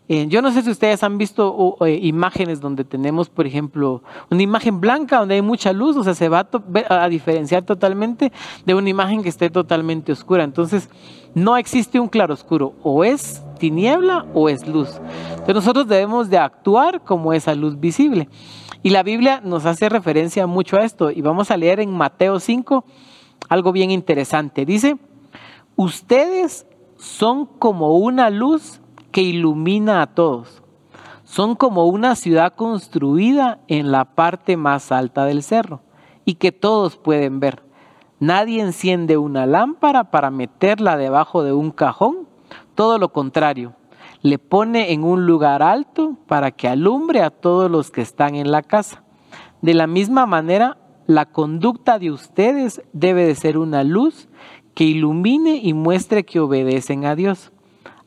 Eh, 0.08 0.26
yo 0.28 0.40
no 0.40 0.52
sé 0.52 0.62
si 0.62 0.70
ustedes 0.70 1.02
han 1.02 1.18
visto 1.18 1.76
eh, 1.84 1.98
imágenes 2.02 2.60
donde 2.60 2.84
tenemos, 2.84 3.28
por 3.28 3.46
ejemplo, 3.46 4.02
una 4.30 4.42
imagen 4.42 4.80
blanca 4.80 5.18
donde 5.18 5.34
hay 5.34 5.42
mucha 5.42 5.72
luz, 5.72 5.96
o 5.96 6.04
sea, 6.04 6.14
se 6.14 6.28
va 6.28 6.48
a, 6.88 7.08
diferenciar 7.08 7.64
totalmente 7.64 8.32
de 8.64 8.74
una 8.74 8.88
imagen 8.88 9.22
que 9.22 9.28
esté 9.28 9.50
totalmente 9.50 10.12
oscura. 10.12 10.44
Entonces, 10.44 10.88
no 11.36 11.58
existe 11.58 12.00
un 12.00 12.08
claroscuro, 12.08 12.72
o 12.82 13.04
es 13.04 13.44
tiniebla 13.58 14.24
o 14.32 14.48
es 14.48 14.66
luz. 14.66 14.98
Entonces, 15.32 15.54
nosotros 15.54 15.86
debemos 15.86 16.30
de 16.30 16.38
actuar 16.38 17.02
como 17.04 17.34
esa 17.34 17.54
luz 17.54 17.78
visible. 17.78 18.30
Y 18.82 18.88
la 18.88 19.02
Biblia 19.02 19.42
nos 19.44 19.66
hace 19.66 19.90
referencia 19.90 20.46
mucho 20.46 20.78
a 20.78 20.84
esto. 20.84 21.10
Y 21.10 21.20
vamos 21.20 21.50
a 21.50 21.58
leer 21.58 21.80
en 21.80 21.90
Mateo 21.90 22.40
5 22.40 22.86
algo 23.50 23.72
bien 23.72 23.90
interesante. 23.90 24.64
Dice, 24.64 24.96
ustedes 25.76 26.66
son 26.96 27.44
como 27.44 27.96
una 27.96 28.30
luz 28.30 28.80
que 29.12 29.20
ilumina 29.20 30.00
a 30.00 30.06
todos. 30.06 30.62
Son 31.24 31.54
como 31.54 31.84
una 31.84 32.16
ciudad 32.16 32.54
construida 32.54 33.60
en 33.68 33.92
la 33.92 34.06
parte 34.06 34.56
más 34.56 34.90
alta 34.90 35.26
del 35.26 35.42
cerro 35.42 35.82
y 36.24 36.36
que 36.36 36.50
todos 36.50 36.96
pueden 36.96 37.40
ver. 37.40 37.65
Nadie 38.18 38.62
enciende 38.62 39.16
una 39.16 39.46
lámpara 39.46 40.10
para 40.10 40.30
meterla 40.30 40.96
debajo 40.96 41.42
de 41.42 41.52
un 41.52 41.70
cajón, 41.70 42.28
todo 42.74 42.98
lo 42.98 43.12
contrario, 43.12 43.74
le 44.22 44.38
pone 44.38 44.92
en 44.92 45.04
un 45.04 45.26
lugar 45.26 45.62
alto 45.62 46.16
para 46.26 46.50
que 46.50 46.68
alumbre 46.68 47.22
a 47.22 47.30
todos 47.30 47.70
los 47.70 47.90
que 47.90 48.00
están 48.00 48.34
en 48.34 48.50
la 48.50 48.62
casa. 48.62 49.02
De 49.62 49.74
la 49.74 49.86
misma 49.86 50.26
manera, 50.26 50.78
la 51.06 51.26
conducta 51.26 51.98
de 51.98 52.10
ustedes 52.10 52.82
debe 52.92 53.26
de 53.26 53.34
ser 53.34 53.58
una 53.58 53.84
luz 53.84 54.28
que 54.74 54.84
ilumine 54.84 55.56
y 55.62 55.74
muestre 55.74 56.24
que 56.24 56.40
obedecen 56.40 57.04
a 57.04 57.14
Dios 57.14 57.52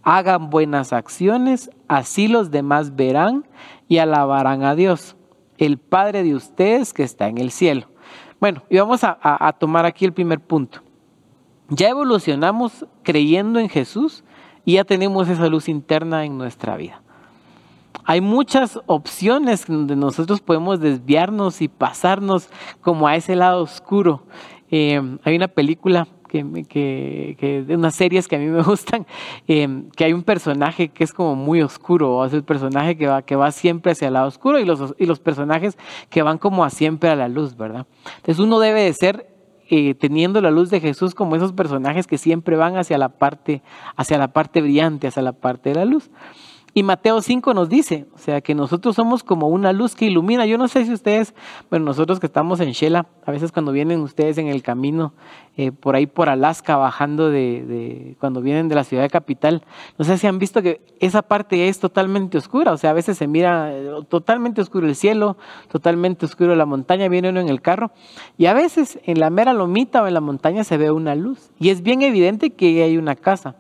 hagan 0.04 0.50
buenas 0.50 0.94
acciones, 0.94 1.70
así 1.88 2.28
los 2.28 2.52
demás 2.52 2.96
verán 2.96 3.46
y 3.88 3.98
alabarán 3.98 4.64
a 4.64 4.76
Dios, 4.76 5.16
el 5.58 5.78
Padre 5.78 6.24
de 6.24 6.36
ustedes 6.36 6.94
que 6.94 7.04
está 7.04 7.28
en 7.28 7.38
el 7.38 7.52
cielo. 7.52 7.88
Bueno, 8.40 8.64
y 8.70 8.78
vamos 8.78 9.02
a, 9.04 9.56
tomar 9.60 9.86
aquí 9.86 10.06
el 10.06 10.14
primer 10.14 10.40
punto. 10.40 10.82
Ya 11.70 11.90
evolucionamos 11.90 12.86
creyendo 13.04 13.60
en 13.60 13.70
Jesús 13.70 14.24
y 14.64 14.74
ya 14.74 14.86
tenemos 14.86 15.28
esa 15.28 15.48
luz 15.48 15.68
interna 15.68 16.26
en 16.26 16.38
nuestra 16.38 16.78
vida. 16.78 17.02
Hay 18.06 18.22
muchas 18.22 18.80
opciones 18.86 19.68
donde 19.68 19.96
nosotros 19.96 20.42
podemos 20.42 20.80
desviarnos 20.80 21.62
y 21.62 21.68
pasarnos 21.68 22.50
como 22.82 23.08
a 23.08 23.16
ese 23.16 23.36
lado 23.36 23.62
oscuro. 23.62 24.24
Eh, 24.72 25.02
hay 25.24 25.36
una 25.36 25.48
película 25.48 26.08
que, 26.30 27.36
que, 27.38 27.64
de 27.64 27.76
unas 27.76 27.96
series 27.96 28.28
que 28.30 28.38
a 28.38 28.40
mí 28.40 28.46
me 28.46 28.62
gustan, 28.62 29.06
em, 29.48 29.90
que 29.90 30.06
hay 30.06 30.14
un 30.14 30.24
personaje 30.24 30.88
que 30.88 31.04
es 31.04 31.12
como 31.12 31.36
muy 31.36 31.62
oscuro, 31.62 32.16
o 32.16 32.26
es 32.26 32.34
el 32.34 32.44
personaje 32.44 32.96
que 32.96 33.08
va, 33.08 33.22
que 33.24 33.36
va 33.36 33.52
siempre 33.52 33.92
hacia 33.92 34.08
el 34.08 34.14
lado 34.14 34.28
oscuro 34.28 34.60
y 34.60 34.66
los, 34.66 34.96
y 34.98 35.06
los 35.06 35.20
personajes 35.20 35.78
que 36.10 36.22
van 36.22 36.38
como 36.38 36.64
a 36.64 36.70
siempre 36.70 37.10
a 37.10 37.16
la 37.16 37.28
luz, 37.28 37.58
¿verdad? 37.58 37.86
Entonces 38.18 38.40
uno 38.40 38.60
debe 38.60 38.84
de 38.84 38.94
ser 38.94 39.28
eh, 39.72 39.94
teniendo 39.94 40.42
la 40.42 40.50
luz 40.50 40.72
de 40.72 40.80
Jesús 40.80 41.14
como 41.14 41.36
esos 41.36 41.54
personajes 41.54 42.08
que 42.08 42.18
siempre 42.18 42.56
van 42.56 42.78
hacia 42.78 42.98
la 42.98 43.10
parte, 43.10 43.62
hacia 43.96 44.18
la 44.18 44.30
parte 44.30 44.62
brillante, 44.62 45.08
hacia 45.08 45.22
la 45.22 45.34
parte 45.34 45.70
de 45.70 45.76
la 45.76 45.86
luz. 45.86 46.10
Y 46.80 46.84
Mateo 46.84 47.22
5 47.22 47.54
nos 47.54 47.68
dice, 47.68 48.06
o 48.16 48.18
sea, 48.18 48.40
que 48.40 48.56
nosotros 48.56 48.96
somos 48.96 49.22
como 49.22 49.50
una 49.50 49.74
luz 49.74 49.96
que 49.96 50.06
ilumina. 50.06 50.46
Yo 50.46 50.58
no 50.58 50.70
sé 50.70 50.86
si 50.86 50.94
ustedes, 50.94 51.36
bueno, 51.70 51.84
nosotros 51.84 52.22
que 52.22 52.28
estamos 52.28 52.62
en 52.62 52.72
Shela, 52.72 53.06
a 53.26 53.32
veces 53.32 53.52
cuando 53.52 53.74
vienen 53.74 54.00
ustedes 54.00 54.38
en 54.38 54.48
el 54.48 54.64
camino, 54.64 55.12
eh, 55.58 55.74
por 55.74 55.98
ahí 55.98 56.08
por 56.08 56.30
Alaska, 56.30 56.78
bajando 56.78 57.30
de, 57.30 58.16
cuando 58.18 58.40
vienen 58.40 58.70
de 58.70 58.76
la 58.76 58.86
ciudad 58.86 59.04
de 59.04 59.10
capital, 59.10 59.66
no 59.98 60.06
sé 60.06 60.18
si 60.18 60.28
han 60.28 60.40
visto 60.40 60.62
que 60.62 60.80
esa 61.02 61.22
parte 61.22 61.68
es 61.68 61.82
totalmente 61.82 62.38
oscura, 62.38 62.72
o 62.72 62.78
sea, 62.78 62.92
a 62.92 62.94
veces 62.94 63.18
se 63.18 63.28
mira 63.28 63.74
eh, 63.74 63.90
totalmente 64.08 64.62
oscuro 64.62 64.88
el 64.88 64.96
cielo, 64.96 65.36
totalmente 65.70 66.26
oscuro 66.26 66.56
la 66.56 66.66
montaña, 66.66 67.10
viene 67.10 67.28
uno 67.28 67.42
en 67.42 67.50
el 67.50 67.62
carro, 67.62 67.92
y 68.38 68.46
a 68.46 68.54
veces 68.54 69.00
en 69.04 69.20
la 69.20 69.30
mera 69.30 69.52
lomita 69.52 70.02
o 70.02 70.08
en 70.08 70.14
la 70.14 70.22
montaña 70.22 70.64
se 70.64 70.78
ve 70.78 70.92
una 70.92 71.14
luz, 71.14 71.52
y 71.60 71.72
es 71.72 71.84
bien 71.84 72.04
evidente 72.04 72.52
que 72.52 72.82
hay 72.84 72.96
una 72.96 73.18
casa. 73.18 73.56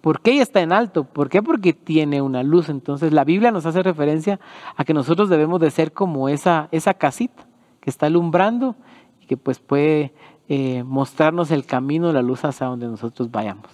¿Por 0.00 0.20
qué 0.20 0.40
está 0.40 0.60
en 0.60 0.72
alto? 0.72 1.04
¿Por 1.04 1.28
qué? 1.28 1.42
Porque 1.42 1.72
tiene 1.72 2.22
una 2.22 2.42
luz. 2.42 2.68
Entonces 2.68 3.12
la 3.12 3.24
Biblia 3.24 3.50
nos 3.50 3.66
hace 3.66 3.82
referencia 3.82 4.40
a 4.76 4.84
que 4.84 4.94
nosotros 4.94 5.28
debemos 5.28 5.60
de 5.60 5.70
ser 5.70 5.92
como 5.92 6.28
esa, 6.28 6.68
esa 6.72 6.94
casita 6.94 7.46
que 7.80 7.90
está 7.90 8.06
alumbrando 8.06 8.76
y 9.20 9.26
que 9.26 9.36
pues 9.36 9.58
puede 9.58 10.12
eh, 10.48 10.82
mostrarnos 10.84 11.50
el 11.50 11.64
camino, 11.64 12.12
la 12.12 12.22
luz 12.22 12.44
hacia 12.44 12.66
donde 12.66 12.86
nosotros 12.86 13.30
vayamos. 13.30 13.66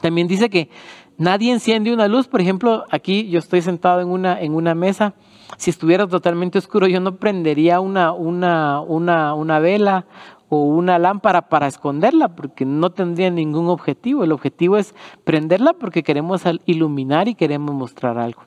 También 0.00 0.28
dice 0.28 0.48
que 0.48 0.70
nadie 1.18 1.52
enciende 1.52 1.92
una 1.92 2.08
luz. 2.08 2.28
Por 2.28 2.40
ejemplo, 2.40 2.84
aquí 2.90 3.28
yo 3.28 3.38
estoy 3.38 3.62
sentado 3.62 4.00
en 4.00 4.08
una, 4.08 4.40
en 4.40 4.54
una 4.54 4.74
mesa. 4.74 5.14
Si 5.58 5.70
estuviera 5.70 6.06
totalmente 6.06 6.58
oscuro, 6.58 6.86
yo 6.86 7.00
no 7.00 7.16
prendería 7.16 7.80
una, 7.80 8.12
una, 8.12 8.80
una, 8.80 9.34
una 9.34 9.58
vela 9.58 10.06
o 10.50 10.64
una 10.64 10.98
lámpara 10.98 11.48
para 11.48 11.68
esconderla, 11.68 12.28
porque 12.28 12.66
no 12.66 12.90
tendría 12.90 13.30
ningún 13.30 13.68
objetivo. 13.68 14.24
El 14.24 14.32
objetivo 14.32 14.76
es 14.76 14.94
prenderla 15.24 15.72
porque 15.72 16.02
queremos 16.02 16.42
iluminar 16.66 17.28
y 17.28 17.34
queremos 17.34 17.74
mostrar 17.74 18.18
algo. 18.18 18.42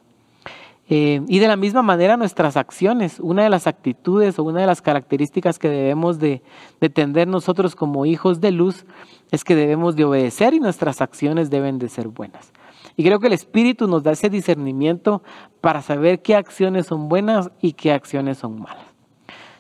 Eh, 0.90 1.22
y 1.30 1.40
de 1.40 1.48
la 1.48 1.56
misma 1.56 1.82
manera 1.82 2.18
nuestras 2.18 2.58
acciones, 2.58 3.22
una 3.22 3.44
de 3.44 3.50
las 3.50 3.68
actitudes 3.68 4.38
o 4.38 4.44
una 4.44 4.60
de 4.60 4.68
las 4.68 4.82
características 4.82 5.58
que 5.58 5.70
debemos 5.70 6.20
de, 6.20 6.44
de 6.82 6.90
tender 6.90 7.28
nosotros 7.28 7.74
como 7.74 8.06
hijos 8.06 8.42
de 8.42 8.52
luz 8.52 8.86
es 9.32 9.46
que 9.46 9.56
debemos 9.56 9.96
de 9.96 10.04
obedecer 10.04 10.54
y 10.54 10.60
nuestras 10.60 11.02
acciones 11.02 11.50
deben 11.50 11.80
de 11.80 11.88
ser 11.88 12.10
buenas. 12.10 12.52
Y 12.98 13.04
creo 13.04 13.20
que 13.20 13.28
el 13.28 13.34
Espíritu 13.34 13.88
nos 13.88 14.04
da 14.04 14.12
ese 14.12 14.30
discernimiento 14.30 15.24
para 15.62 15.82
saber 15.82 16.22
qué 16.22 16.36
acciones 16.36 16.86
son 16.88 17.08
buenas 17.08 17.50
y 17.62 17.74
qué 17.74 17.94
acciones 17.94 18.38
son 18.38 18.62
malas. 18.62 18.86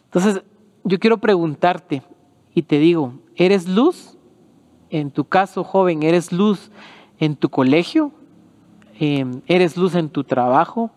Entonces, 0.05 0.43
yo 0.83 0.99
quiero 0.99 1.17
preguntarte, 1.17 2.03
y 2.53 2.63
te 2.63 2.79
digo, 2.79 3.13
¿eres 3.35 3.67
luz? 3.67 4.17
En 4.89 5.11
tu 5.11 5.25
caso, 5.25 5.63
joven, 5.63 6.03
¿eres 6.03 6.31
luz 6.31 6.71
en 7.19 7.35
tu 7.35 7.49
colegio? 7.49 8.11
Em, 8.99 9.41
¿Eres 9.47 9.75
luz 9.75 9.95
en 9.95 10.09
tu 10.09 10.23
trabajo? 10.23 10.91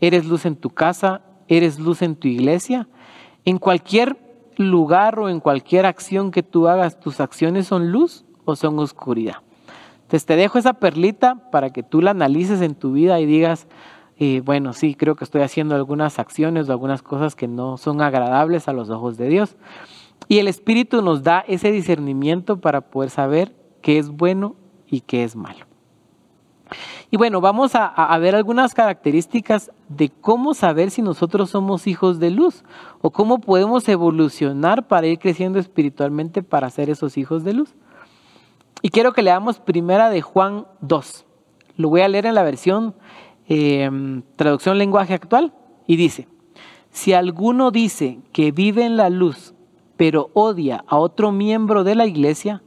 ¿Eres 0.00 0.24
luz 0.24 0.46
en 0.46 0.56
tu 0.56 0.70
casa? 0.70 1.20
¿Eres 1.48 1.78
luz 1.78 2.02
en 2.02 2.16
tu 2.16 2.28
iglesia? 2.28 2.88
En 3.44 3.58
cualquier 3.58 4.16
lugar 4.56 5.18
o 5.18 5.28
en 5.28 5.40
cualquier 5.40 5.86
acción 5.86 6.30
que 6.30 6.42
tú 6.42 6.68
hagas, 6.68 6.98
¿tus 6.98 7.20
acciones 7.20 7.66
son 7.66 7.92
luz 7.92 8.24
o 8.44 8.56
son 8.56 8.78
oscuridad? 8.78 9.36
Entonces 10.02 10.26
te 10.26 10.36
dejo 10.36 10.58
esa 10.58 10.74
perlita 10.74 11.50
para 11.50 11.70
que 11.70 11.82
tú 11.82 12.00
la 12.00 12.12
analices 12.12 12.62
en 12.62 12.74
tu 12.74 12.92
vida 12.92 13.20
y 13.20 13.26
digas, 13.26 13.68
eh, 14.18 14.42
bueno, 14.44 14.72
sí, 14.72 14.94
creo 14.94 15.14
que 15.14 15.24
estoy 15.24 15.42
haciendo 15.42 15.74
algunas 15.74 16.18
acciones 16.18 16.68
o 16.68 16.72
algunas 16.72 17.02
cosas 17.02 17.34
que 17.36 17.48
no 17.48 17.76
son 17.76 18.02
agradables 18.02 18.66
a 18.66 18.72
los 18.72 18.90
ojos 18.90 19.16
de 19.16 19.28
Dios. 19.28 19.56
Y 20.28 20.38
el 20.38 20.48
Espíritu 20.48 21.02
nos 21.02 21.22
da 21.22 21.44
ese 21.48 21.72
discernimiento 21.72 22.60
para 22.60 22.82
poder 22.82 23.10
saber 23.10 23.54
qué 23.82 23.98
es 23.98 24.08
bueno 24.08 24.56
y 24.88 25.00
qué 25.00 25.24
es 25.24 25.36
malo. 25.36 25.66
Y 27.10 27.16
bueno, 27.16 27.40
vamos 27.40 27.72
a, 27.74 28.16
ver 28.18 28.36
algunas 28.36 28.74
características 28.74 29.72
de 29.88 30.10
cómo 30.10 30.54
saber 30.54 30.92
si 30.92 31.02
nosotros 31.02 31.50
somos 31.50 31.88
hijos 31.88 32.20
de 32.20 32.30
luz 32.30 32.62
o 33.00 33.10
cómo 33.10 33.40
podemos 33.40 33.88
evolucionar 33.88 34.86
para 34.86 35.08
ir 35.08 35.18
creciendo 35.18 35.58
espiritualmente 35.58 36.44
para 36.44 36.70
ser 36.70 36.88
esos 36.88 37.18
hijos 37.18 37.42
de 37.42 37.54
luz. 37.54 37.74
Y 38.82 38.90
quiero 38.90 39.12
que 39.12 39.22
leamos 39.22 39.58
primera 39.58 40.08
de 40.08 40.22
Juan 40.22 40.66
2. 40.82 41.26
Lo 41.76 41.88
voy 41.88 42.02
a 42.02 42.08
leer 42.08 42.26
en 42.26 42.34
la 42.34 42.44
versión 42.44 42.94
em, 43.48 44.22
traducción 44.36 44.78
lenguaje 44.78 45.14
actual 45.14 45.52
y 45.88 45.96
dice, 45.96 46.28
si 46.90 47.12
alguno 47.12 47.72
dice 47.72 48.20
que 48.32 48.52
vive 48.52 48.84
en 48.84 48.96
la 48.96 49.10
luz 49.10 49.54
pero 50.00 50.30
odia 50.32 50.82
a 50.86 50.96
otro 50.96 51.30
miembro 51.30 51.84
de 51.84 51.94
la 51.94 52.06
iglesia, 52.06 52.62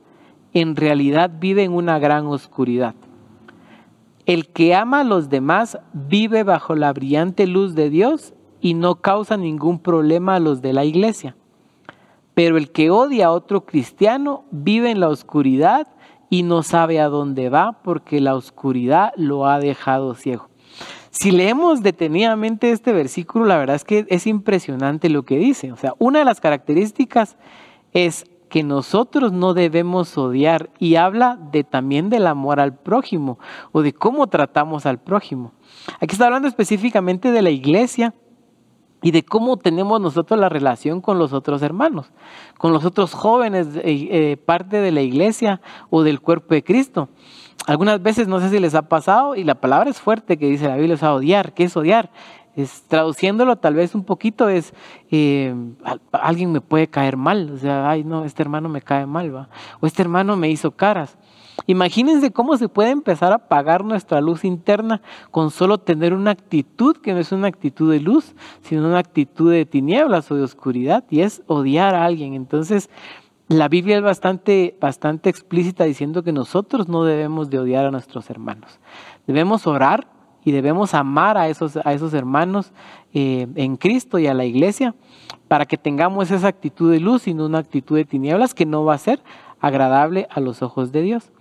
en 0.54 0.76
realidad 0.76 1.32
vive 1.40 1.64
en 1.64 1.74
una 1.74 1.98
gran 1.98 2.28
oscuridad. 2.28 2.94
El 4.28 4.50
que 4.50 4.76
ama 4.76 5.00
a 5.00 5.04
los 5.04 5.30
demás 5.30 5.80
vive 5.94 6.44
bajo 6.44 6.76
la 6.76 6.94
brillante 6.94 7.48
luz 7.48 7.74
de 7.74 7.90
Dios 7.90 8.36
y 8.62 8.76
no 8.76 9.02
causa 9.02 9.36
ningún 9.36 9.80
problema 9.80 10.36
a 10.36 10.40
los 10.40 10.62
de 10.62 10.74
la 10.74 10.86
iglesia. 10.86 11.36
Pero 12.36 12.56
el 12.58 12.72
que 12.72 12.92
odia 12.92 13.26
a 13.26 13.32
otro 13.32 13.66
cristiano 13.66 14.44
vive 14.52 14.92
en 14.92 15.00
la 15.00 15.10
oscuridad 15.10 15.88
y 16.30 16.44
no 16.44 16.62
sabe 16.62 17.00
a 17.00 17.10
dónde 17.10 17.50
va 17.50 17.80
porque 17.84 18.22
la 18.22 18.36
oscuridad 18.36 19.12
lo 19.18 19.48
ha 19.48 19.58
dejado 19.58 20.14
ciego. 20.14 20.50
Si 21.14 21.30
leemos 21.30 21.84
detenidamente 21.84 22.72
este 22.72 22.92
versículo, 22.92 23.46
la 23.46 23.58
verdad 23.58 23.76
es 23.76 23.84
que 23.84 24.08
es 24.10 24.26
impresionante 24.26 25.10
lo 25.10 25.24
que 25.24 25.38
dice. 25.38 25.72
O 25.72 25.78
sea, 25.78 25.94
una 26.00 26.18
de 26.20 26.26
las 26.26 26.42
características 26.42 27.38
es 27.94 28.26
que 28.50 28.64
nosotros 28.64 29.32
no 29.32 29.54
debemos 29.54 30.18
odiar 30.18 30.72
y 30.80 30.96
habla 30.96 31.38
de 31.52 31.64
también 31.64 32.10
del 32.10 32.26
amor 32.26 32.60
al 32.60 32.76
prójimo 32.76 33.38
o 33.72 33.84
de 33.84 33.94
cómo 33.94 34.26
tratamos 34.26 34.88
al 34.88 35.00
prójimo. 35.00 35.54
Aquí 36.00 36.14
está 36.14 36.26
hablando 36.26 36.48
específicamente 36.48 37.32
de 37.32 37.44
la 37.44 37.52
iglesia 37.52 38.16
y 39.04 39.12
de 39.12 39.24
cómo 39.24 39.58
tenemos 39.58 40.02
nosotros 40.02 40.40
la 40.40 40.50
relación 40.50 41.00
con 41.00 41.20
los 41.20 41.32
otros 41.32 41.62
hermanos, 41.62 42.12
con 42.58 42.74
los 42.74 42.86
otros 42.86 43.14
jóvenes, 43.14 43.68
eh, 43.76 43.82
eh, 43.84 44.38
parte 44.38 44.82
de 44.82 44.92
la 44.92 45.02
iglesia 45.02 45.62
o 45.92 46.02
del 46.02 46.22
cuerpo 46.22 46.56
de 46.56 46.64
Cristo. 46.64 47.10
Algunas 47.66 48.02
veces 48.02 48.28
no 48.28 48.40
sé 48.40 48.50
si 48.50 48.60
les 48.60 48.76
ha 48.76 48.84
pasado 48.84 49.36
y 49.36 49.44
la 49.44 49.56
palabra 49.56 49.90
es 49.90 50.02
fuerte 50.02 50.38
que 50.38 50.48
dice 50.48 50.68
la 50.68 50.76
Biblia 50.76 50.96
es 50.96 51.04
odiar. 51.04 51.54
¿Qué 51.54 51.64
es 51.64 51.78
odiar? 51.78 52.12
Es, 52.56 52.84
traduciéndolo 52.88 53.56
tal 53.56 53.76
vez 53.76 53.96
un 53.96 54.04
poquito 54.04 54.48
es 54.48 54.74
eh, 55.10 55.56
alguien 56.12 56.52
me 56.52 56.62
puede 56.62 56.88
caer 56.88 57.18
mal, 57.18 57.50
o 57.52 57.58
sea, 57.58 57.90
ay 57.90 58.04
no, 58.04 58.26
este 58.26 58.44
hermano 58.44 58.70
me 58.70 58.84
cae 58.84 59.08
mal, 59.08 59.36
va, 59.36 59.50
o 59.80 59.88
este 59.88 60.04
hermano 60.04 60.36
me 60.36 60.50
hizo 60.50 60.70
caras. 60.70 61.18
Imagínense 61.68 62.32
cómo 62.32 62.58
se 62.58 62.68
puede 62.68 62.90
empezar 62.90 63.32
a 63.32 63.36
apagar 63.36 63.86
nuestra 63.86 64.22
luz 64.22 64.44
interna 64.44 65.02
con 65.32 65.52
solo 65.52 65.78
tener 65.78 66.14
una 66.14 66.32
actitud 66.32 66.98
que 66.98 67.14
no 67.14 67.20
es 67.20 67.32
una 67.32 67.48
actitud 67.48 67.92
de 67.92 68.00
luz, 68.00 68.36
sino 68.62 68.88
una 68.88 69.00
actitud 69.00 69.52
de 69.52 69.66
tinieblas 69.66 70.30
o 70.32 70.36
de 70.36 70.44
oscuridad, 70.44 71.04
y 71.10 71.22
es 71.22 71.44
odiar 71.48 71.96
a 71.96 72.06
alguien. 72.06 72.34
Entonces, 72.34 72.90
la 73.48 73.68
Biblia 73.68 73.98
es 73.98 74.04
bastante, 74.04 74.78
bastante 74.80 75.30
explícita 75.30 75.84
diciendo 75.84 76.24
que 76.24 76.32
nosotros 76.32 76.88
no 76.88 77.04
debemos 77.04 77.50
de 77.50 77.60
odiar 77.60 77.86
a 77.86 77.92
nuestros 77.92 78.30
hermanos. 78.30 78.80
Debemos 79.28 79.68
orar 79.68 80.08
y 80.46 80.52
debemos 80.52 80.94
amar 80.94 81.38
a 81.38 81.48
esos, 81.48 81.78
a 81.78 81.94
esos 81.94 82.14
hermanos 82.14 82.72
eh, 83.14 83.48
en 83.56 83.78
Cristo 83.78 84.20
y 84.20 84.28
a 84.28 84.34
la 84.34 84.46
iglesia 84.46 84.96
para 85.48 85.66
que 85.66 85.78
tengamos 85.78 86.32
esa 86.32 86.48
actitud 86.48 86.92
de 86.92 87.00
luz 87.00 87.28
y 87.28 87.34
no 87.34 87.46
una 87.46 87.60
actitud 87.60 87.96
de 87.96 88.06
tinieblas 88.06 88.54
que 88.54 88.66
no 88.66 88.86
va 88.86 88.96
a 88.96 88.98
ser 88.98 89.22
agradable 89.60 90.28
a 90.30 90.40
los 90.40 90.62
ojos 90.62 90.92
de 90.92 91.02
Dios. 91.02 91.33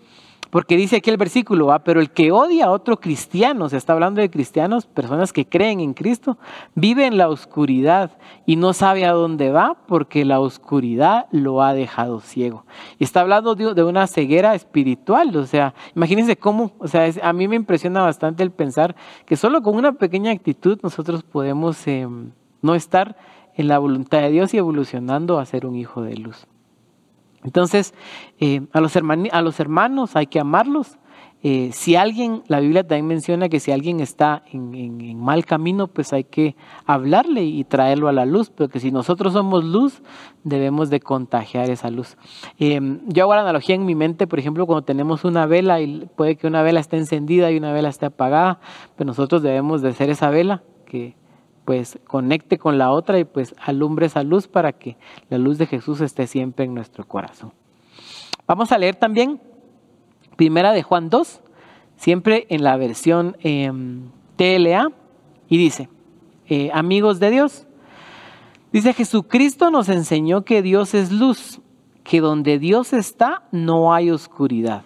Porque 0.52 0.76
dice 0.76 0.96
aquí 0.96 1.08
el 1.08 1.16
versículo, 1.16 1.68
¿va? 1.68 1.78
pero 1.78 1.98
el 1.98 2.10
que 2.10 2.30
odia 2.30 2.66
a 2.66 2.70
otro 2.72 3.00
cristiano, 3.00 3.70
se 3.70 3.78
está 3.78 3.94
hablando 3.94 4.20
de 4.20 4.28
cristianos, 4.28 4.84
personas 4.84 5.32
que 5.32 5.46
creen 5.46 5.80
en 5.80 5.94
Cristo, 5.94 6.36
vive 6.74 7.06
en 7.06 7.16
la 7.16 7.30
oscuridad 7.30 8.18
y 8.44 8.56
no 8.56 8.74
sabe 8.74 9.06
a 9.06 9.12
dónde 9.12 9.50
va 9.50 9.78
porque 9.88 10.26
la 10.26 10.40
oscuridad 10.40 11.24
lo 11.30 11.62
ha 11.62 11.72
dejado 11.72 12.20
ciego. 12.20 12.66
Y 12.98 13.04
está 13.04 13.22
hablando 13.22 13.54
de, 13.54 13.82
una 13.82 14.06
ceguera 14.06 14.54
espiritual, 14.54 15.34
o 15.34 15.46
sea, 15.46 15.72
imagínense 15.96 16.36
cómo, 16.36 16.72
o 16.78 16.86
sea, 16.86 17.10
a 17.22 17.32
mí 17.32 17.48
me 17.48 17.56
impresiona 17.56 18.02
bastante 18.02 18.42
el 18.42 18.50
pensar 18.50 18.94
que 19.24 19.36
solo 19.36 19.62
con 19.62 19.74
una 19.74 19.92
pequeña 19.92 20.32
actitud 20.32 20.78
nosotros 20.82 21.22
podemos 21.22 21.86
em, 21.86 22.32
no 22.60 22.74
estar 22.74 23.16
en 23.54 23.68
la 23.68 23.78
voluntad 23.78 24.20
de 24.20 24.28
Dios 24.28 24.52
y 24.52 24.58
evolucionando 24.58 25.38
a 25.38 25.46
ser 25.46 25.64
un 25.64 25.76
hijo 25.76 26.02
de 26.02 26.18
luz. 26.18 26.46
Entonces, 27.44 27.94
eh, 28.40 28.62
a, 28.72 28.80
los 28.80 29.60
hermanos 29.60 30.16
hay 30.16 30.26
que 30.26 30.40
amarlos. 30.40 30.98
Eh, 31.44 31.70
si 31.72 31.96
alguien, 31.96 32.44
la 32.46 32.60
Biblia 32.60 32.86
también 32.86 33.08
menciona 33.08 33.48
que 33.48 33.58
si 33.58 33.72
alguien 33.72 33.98
está 33.98 34.44
en, 34.52 35.18
mal 35.18 35.44
camino, 35.44 35.88
pues 35.88 36.12
hay 36.12 36.22
que 36.22 36.54
hablarle 36.86 37.42
y 37.42 37.64
traerlo 37.64 38.06
a 38.06 38.12
la 38.12 38.24
luz, 38.26 38.50
pero 38.50 38.68
que 38.68 38.78
si 38.78 38.92
nosotros 38.92 39.32
somos 39.32 39.64
luz, 39.64 40.02
debemos 40.44 40.88
de 40.88 41.00
contagiar 41.00 41.68
esa 41.68 41.90
luz. 41.90 42.16
Eh, 42.60 42.80
yo 43.08 43.24
hago 43.24 43.34
la 43.34 43.40
analogía 43.40 43.74
en 43.74 43.84
mi 43.84 43.96
mente, 43.96 44.28
por 44.28 44.38
ejemplo, 44.38 44.66
cuando 44.66 44.84
tenemos 44.84 45.24
una 45.24 45.46
vela 45.46 45.80
y 45.80 46.08
puede 46.14 46.36
que 46.36 46.46
una 46.46 46.62
vela 46.62 46.78
esté 46.78 46.96
encendida 46.96 47.50
y 47.50 47.56
una 47.56 47.72
vela 47.72 47.88
esté 47.88 48.06
apagada, 48.06 48.60
pues 48.94 49.04
nosotros 49.04 49.42
debemos 49.42 49.82
de 49.82 49.94
ser 49.94 50.10
esa 50.10 50.30
vela 50.30 50.62
que 50.86 51.16
pues 51.64 51.98
conecte 52.06 52.58
con 52.58 52.78
la 52.78 52.90
otra 52.90 53.18
y 53.18 53.24
pues 53.24 53.54
alumbre 53.58 54.06
esa 54.06 54.22
luz 54.22 54.48
para 54.48 54.72
que 54.72 54.96
la 55.28 55.38
luz 55.38 55.58
de 55.58 55.66
Jesús 55.66 56.00
esté 56.00 56.26
siempre 56.26 56.64
en 56.64 56.74
nuestro 56.74 57.06
corazón. 57.06 57.52
Vamos 58.46 58.72
a 58.72 58.78
leer 58.78 58.96
también 58.96 59.40
Primera 60.36 60.72
de 60.72 60.82
Juan 60.82 61.08
2, 61.10 61.40
siempre 61.96 62.46
en 62.48 62.64
la 62.64 62.76
versión 62.76 63.36
em, 63.40 64.10
TLA, 64.36 64.90
y 65.48 65.58
dice, 65.58 65.88
eh, 66.48 66.70
amigos 66.72 67.20
de 67.20 67.30
Dios, 67.30 67.66
dice 68.72 68.94
Jesucristo 68.94 69.70
nos 69.70 69.88
enseñó 69.88 70.44
que 70.44 70.62
Dios 70.62 70.94
es 70.94 71.12
luz, 71.12 71.60
que 72.02 72.20
donde 72.20 72.58
Dios 72.58 72.92
está 72.92 73.44
no 73.52 73.94
hay 73.94 74.10
oscuridad. 74.10 74.82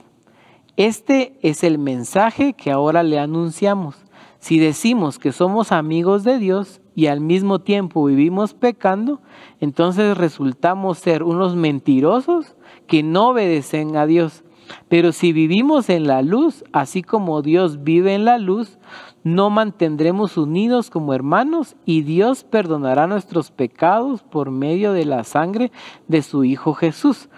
Este 0.77 1.39
es 1.41 1.65
el 1.65 1.79
mensaje 1.79 2.53
que 2.53 2.71
ahora 2.71 3.03
le 3.03 3.19
anunciamos 3.19 3.97
si 4.39 4.59
decimos 4.59 5.19
que 5.19 5.33
somos 5.33 5.73
amigos 5.73 6.25
de 6.25 6.39
Dios 6.39 6.81
y 6.95 7.07
al 7.07 7.21
mismo 7.21 7.61
tiempo 7.61 8.05
vivimos 8.05 8.55
pecando, 8.55 9.21
entonces 9.61 10.17
resultamos 10.17 10.99
ser 10.99 11.23
unos 11.23 11.57
mentirosos 11.57 12.57
que 12.87 13.03
no 13.03 13.29
obedecen 13.29 13.97
a 13.97 14.07
Dios. 14.07 14.45
Pero 14.89 15.13
si 15.13 15.33
vivimos 15.33 15.89
en 15.91 16.07
la 16.07 16.23
luz, 16.23 16.65
así 16.73 17.03
como 17.03 17.43
Dios 17.43 17.85
vive 17.85 18.15
en 18.15 18.25
la 18.25 18.39
luz, 18.39 18.79
no 19.23 19.51
mantendremos 19.51 20.37
unidos 20.37 20.91
como 20.91 21.15
hermanos 21.15 21.77
y 21.85 22.03
Dios 22.03 22.45
perdonará 22.45 23.07
nuestros 23.07 23.51
pecados 23.51 24.23
por 24.23 24.51
medio 24.51 24.93
de 24.93 25.05
la 25.05 25.25
sangre 25.25 25.73
de 26.09 26.23
su 26.23 26.45
Hijo 26.45 26.75
Jesús. 26.75 27.29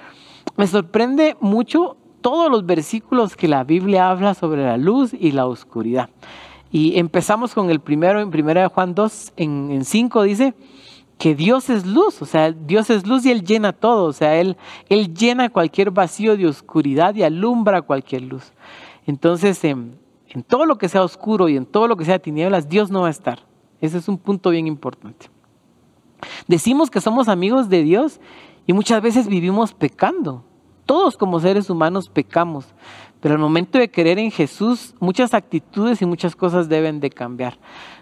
Me 0.57 0.67
sorprende 0.67 1.37
mucho 1.41 1.97
todos 2.21 2.51
los 2.51 2.67
versículos 2.67 3.37
que 3.37 3.49
la 3.49 3.65
Biblia 3.65 4.11
habla 4.11 4.35
sobre 4.35 4.65
la 4.65 4.77
luz 4.77 5.15
y 5.15 5.33
la 5.33 5.47
oscuridad. 5.47 6.11
Y 6.71 6.99
empezamos 6.99 7.55
con 7.55 7.71
el 7.71 7.81
primero, 7.81 8.21
en 8.21 8.29
1 8.29 8.69
Juan 8.69 8.95
2, 8.95 9.33
en 9.37 9.85
5 9.85 10.23
dice 10.23 10.55
que 11.19 11.35
Dios 11.35 11.69
es 11.69 11.85
luz, 11.85 12.23
o 12.23 12.27
sea, 12.27 12.53
Dios 12.53 12.91
es 12.91 13.07
luz 13.07 13.27
y 13.27 13.33
Él 13.33 13.45
llena 13.45 13.73
todo, 13.73 14.05
o 14.05 14.13
sea, 14.13 14.37
Él, 14.37 14.57
Él 14.89 15.13
llena 15.15 15.51
cualquier 15.51 15.91
vacío 15.91 16.37
de 16.37 16.47
oscuridad 16.47 17.15
y 17.17 17.25
alumbra 17.25 17.83
cualquier 17.83 18.23
luz. 18.23 18.53
Entonces, 19.07 19.63
en, 19.65 19.99
en 20.29 20.43
todo 20.43 20.65
lo 20.65 20.79
que 20.79 20.89
sea 20.89 21.03
oscuro 21.03 21.49
y 21.49 21.57
en 21.57 21.67
todo 21.67 21.89
lo 21.89 21.97
que 21.97 22.05
sea 22.05 22.21
tinieblas, 22.21 22.69
Dios 22.69 22.91
no 22.91 23.03
va 23.03 23.09
a 23.09 23.11
estar. 23.11 23.41
Ese 23.81 23.99
es 23.99 24.09
un 24.09 24.19
punto 24.19 24.51
bien 24.51 24.67
importante. 24.67 25.27
Decimos 26.47 26.91
que 26.91 27.01
somos 27.01 27.29
amigos 27.29 27.69
de 27.69 27.83
Dios 27.83 28.21
y 28.67 28.73
muchas 28.73 29.03
veces 29.03 29.27
vivimos 29.27 29.75
pecando. 29.75 30.45
Todos 30.89 31.19
como 31.19 31.39
seres 31.39 31.69
humanos 31.69 32.09
pecamos. 32.09 32.65
Pero 33.21 33.35
al 33.35 33.41
momento 33.41 33.79
de 33.79 33.91
creer 33.91 34.19
en 34.19 34.31
Jesús, 34.31 34.95
muchas 35.01 35.35
actitudes 35.35 36.01
y 36.01 36.07
muchas 36.07 36.35
cosas 36.35 36.71
deben 36.71 36.99
de 36.99 37.11
cambiar. 37.11 37.59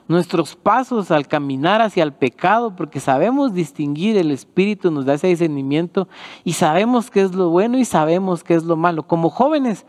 Nuestros 0.06 0.54
pasos 0.54 1.10
al 1.10 1.26
caminar 1.26 1.82
hacia 1.82 2.04
el 2.04 2.12
pecado, 2.12 2.76
porque 2.76 3.00
sabemos 3.00 3.52
distinguir, 3.52 4.16
el 4.16 4.30
Espíritu 4.30 4.92
nos 4.92 5.04
da 5.04 5.14
ese 5.14 5.26
discernimiento 5.26 6.06
y 6.44 6.52
sabemos 6.52 7.10
qué 7.10 7.22
es 7.22 7.34
lo 7.34 7.50
bueno 7.50 7.76
y 7.76 7.84
sabemos 7.84 8.44
qué 8.44 8.54
es 8.54 8.62
lo 8.62 8.76
malo. 8.76 9.02
Como 9.02 9.30
jóvenes, 9.30 9.84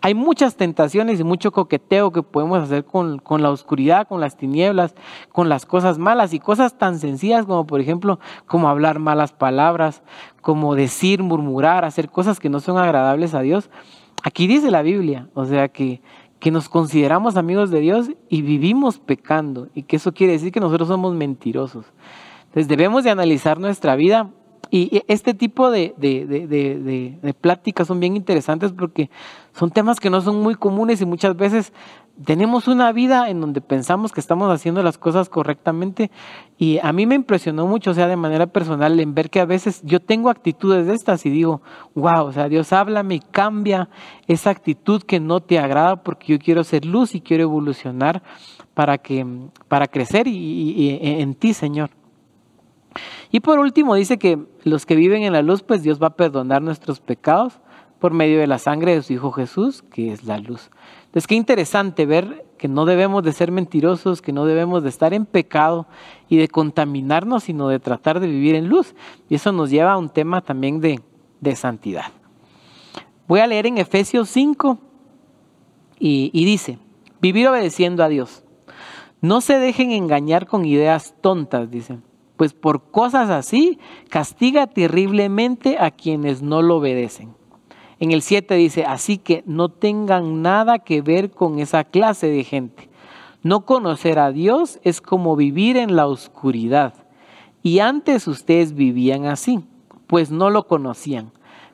hay 0.00 0.14
muchas 0.14 0.56
tentaciones 0.56 1.18
y 1.18 1.24
mucho 1.24 1.50
coqueteo 1.50 2.12
que 2.12 2.22
podemos 2.22 2.62
hacer 2.62 2.84
con, 2.84 3.18
con, 3.18 3.42
la 3.42 3.50
oscuridad, 3.50 4.06
con 4.06 4.20
las 4.20 4.36
tinieblas, 4.36 4.94
con 5.32 5.48
las 5.48 5.66
cosas 5.66 5.98
malas 5.98 6.32
y 6.32 6.38
cosas 6.38 6.78
tan 6.78 6.98
sencillas 6.98 7.46
como 7.46 7.66
por 7.66 7.80
ejemplo 7.80 8.20
como 8.46 8.68
hablar 8.68 8.98
malas 8.98 9.32
palabras, 9.32 10.02
como 10.40 10.74
decir, 10.74 11.22
murmurar, 11.22 11.84
hacer 11.84 12.10
cosas 12.10 12.38
que 12.38 12.48
no 12.48 12.60
son 12.60 12.78
agradables 12.78 13.34
a 13.34 13.40
Dios. 13.40 13.70
Aquí 14.22 14.46
dice 14.46 14.70
la 14.70 14.82
Biblia, 14.82 15.28
o 15.34 15.44
sea 15.44 15.68
que, 15.68 16.00
que 16.38 16.50
nos 16.50 16.68
consideramos 16.68 17.36
amigos 17.36 17.70
de 17.70 17.80
Dios 17.80 18.10
y 18.28 18.42
vivimos 18.42 18.98
pecando, 18.98 19.68
y 19.74 19.82
que 19.82 19.96
eso 19.96 20.12
quiere 20.12 20.34
decir 20.34 20.52
que 20.52 20.60
nosotros 20.60 20.88
somos 20.88 21.14
mentirosos. 21.14 21.86
Entonces 22.46 22.68
debemos 22.68 23.04
de 23.04 23.10
analizar 23.10 23.58
nuestra 23.58 23.94
vida 23.96 24.30
y 24.70 25.02
este 25.08 25.34
tipo 25.34 25.70
de, 25.70 25.94
de, 25.96 26.26
de, 26.26 27.16
de, 27.22 27.34
pláticas 27.34 27.86
son 27.86 28.00
bien 28.00 28.16
interesantes 28.16 28.72
porque 28.72 29.10
son 29.52 29.70
temas 29.70 30.00
que 30.00 30.10
no 30.10 30.20
son 30.20 30.42
muy 30.42 30.54
comunes 30.54 31.00
y 31.00 31.06
muchas 31.06 31.36
veces 31.36 31.72
tenemos 32.24 32.66
una 32.66 32.90
vida 32.92 33.30
en 33.30 33.40
donde 33.40 33.60
pensamos 33.60 34.12
que 34.12 34.20
estamos 34.20 34.52
haciendo 34.52 34.82
las 34.82 34.98
cosas 34.98 35.28
correctamente 35.28 36.10
y 36.58 36.78
a 36.82 36.92
mí 36.92 37.06
me 37.06 37.14
impresionó 37.14 37.66
mucho, 37.66 37.92
o 37.92 37.94
sea, 37.94 38.08
de 38.08 38.16
manera 38.16 38.48
personal, 38.48 38.98
en 38.98 39.14
ver 39.14 39.30
que 39.30 39.40
a 39.40 39.44
veces 39.44 39.80
yo 39.84 40.00
tengo 40.00 40.28
actitudes 40.28 40.86
de 40.86 40.94
estas 40.94 41.24
y 41.26 41.30
digo, 41.30 41.62
wow, 41.94 42.26
o 42.26 42.32
sea, 42.32 42.48
Dios 42.48 42.72
háblame 42.72 43.16
y 43.16 43.20
cambia 43.20 43.88
esa 44.26 44.50
actitud 44.50 45.02
que 45.02 45.20
no 45.20 45.40
te 45.40 45.58
agrada 45.58 46.02
porque 46.02 46.32
yo 46.32 46.38
quiero 46.38 46.64
ser 46.64 46.84
luz 46.84 47.14
y 47.14 47.20
quiero 47.20 47.44
evolucionar 47.44 48.22
para, 48.74 48.98
que, 48.98 49.24
para 49.68 49.86
crecer 49.86 50.26
y, 50.26 50.98
en 51.02 51.34
ti, 51.34 51.54
Señor. 51.54 51.90
Y 53.30 53.40
por 53.40 53.58
último 53.58 53.94
dice 53.94 54.18
que 54.18 54.38
los 54.64 54.86
que 54.86 54.96
viven 54.96 55.22
en 55.22 55.32
la 55.32 55.42
luz, 55.42 55.62
pues 55.62 55.82
Dios 55.82 56.02
va 56.02 56.08
a 56.08 56.16
perdonar 56.16 56.62
nuestros 56.62 57.00
pecados 57.00 57.60
por 57.98 58.12
medio 58.12 58.38
de 58.38 58.46
la 58.46 58.58
sangre 58.58 58.94
de 58.94 59.02
su 59.02 59.12
Hijo 59.12 59.32
Jesús, 59.32 59.82
que 59.82 60.12
es 60.12 60.24
la 60.24 60.38
luz. 60.38 60.70
Entonces, 61.06 61.26
qué 61.26 61.34
interesante 61.34 62.06
ver 62.06 62.46
que 62.58 62.68
no 62.68 62.84
debemos 62.84 63.22
de 63.22 63.32
ser 63.32 63.50
mentirosos, 63.50 64.22
que 64.22 64.32
no 64.32 64.44
debemos 64.44 64.82
de 64.82 64.88
estar 64.88 65.14
en 65.14 65.26
pecado 65.26 65.86
y 66.28 66.36
de 66.36 66.48
contaminarnos, 66.48 67.44
sino 67.44 67.68
de 67.68 67.80
tratar 67.80 68.20
de 68.20 68.26
vivir 68.26 68.54
en 68.54 68.68
luz. 68.68 68.94
Y 69.28 69.34
eso 69.34 69.52
nos 69.52 69.70
lleva 69.70 69.92
a 69.92 69.98
un 69.98 70.10
tema 70.10 70.42
también 70.42 70.80
de, 70.80 71.00
de 71.40 71.56
santidad. 71.56 72.12
Voy 73.26 73.40
a 73.40 73.46
leer 73.46 73.66
en 73.66 73.78
Efesios 73.78 74.28
5 74.30 74.78
y, 75.98 76.30
y 76.32 76.44
dice, 76.44 76.78
vivir 77.20 77.48
obedeciendo 77.48 78.02
a 78.04 78.08
Dios. 78.08 78.44
No 79.20 79.40
se 79.40 79.58
dejen 79.58 79.90
engañar 79.90 80.46
con 80.46 80.64
ideas 80.64 81.14
tontas, 81.20 81.70
dice, 81.70 81.98
pues 82.38 82.54
por 82.54 82.90
cosas 82.92 83.28
así 83.30 83.80
castiga 84.08 84.68
terriblemente 84.68 85.76
a 85.78 85.90
quienes 85.90 86.40
no 86.40 86.62
lo 86.62 86.76
obedecen. 86.76 87.34
En 87.98 88.12
el 88.12 88.22
7 88.22 88.54
dice, 88.54 88.84
así 88.84 89.18
que 89.18 89.42
no 89.44 89.70
tengan 89.70 90.40
nada 90.40 90.78
que 90.78 91.02
ver 91.02 91.32
con 91.32 91.58
esa 91.58 91.82
clase 91.82 92.28
de 92.28 92.44
gente. 92.44 92.88
No 93.42 93.66
conocer 93.66 94.20
a 94.20 94.30
Dios 94.30 94.78
es 94.84 95.00
como 95.00 95.34
vivir 95.34 95.76
en 95.76 95.96
la 95.96 96.06
oscuridad. 96.06 96.94
Y 97.64 97.80
antes 97.80 98.28
ustedes 98.28 98.72
vivían 98.72 99.26
así, 99.26 99.64
pues 100.06 100.30
no 100.30 100.48
lo 100.48 100.68
conocían, 100.68 101.32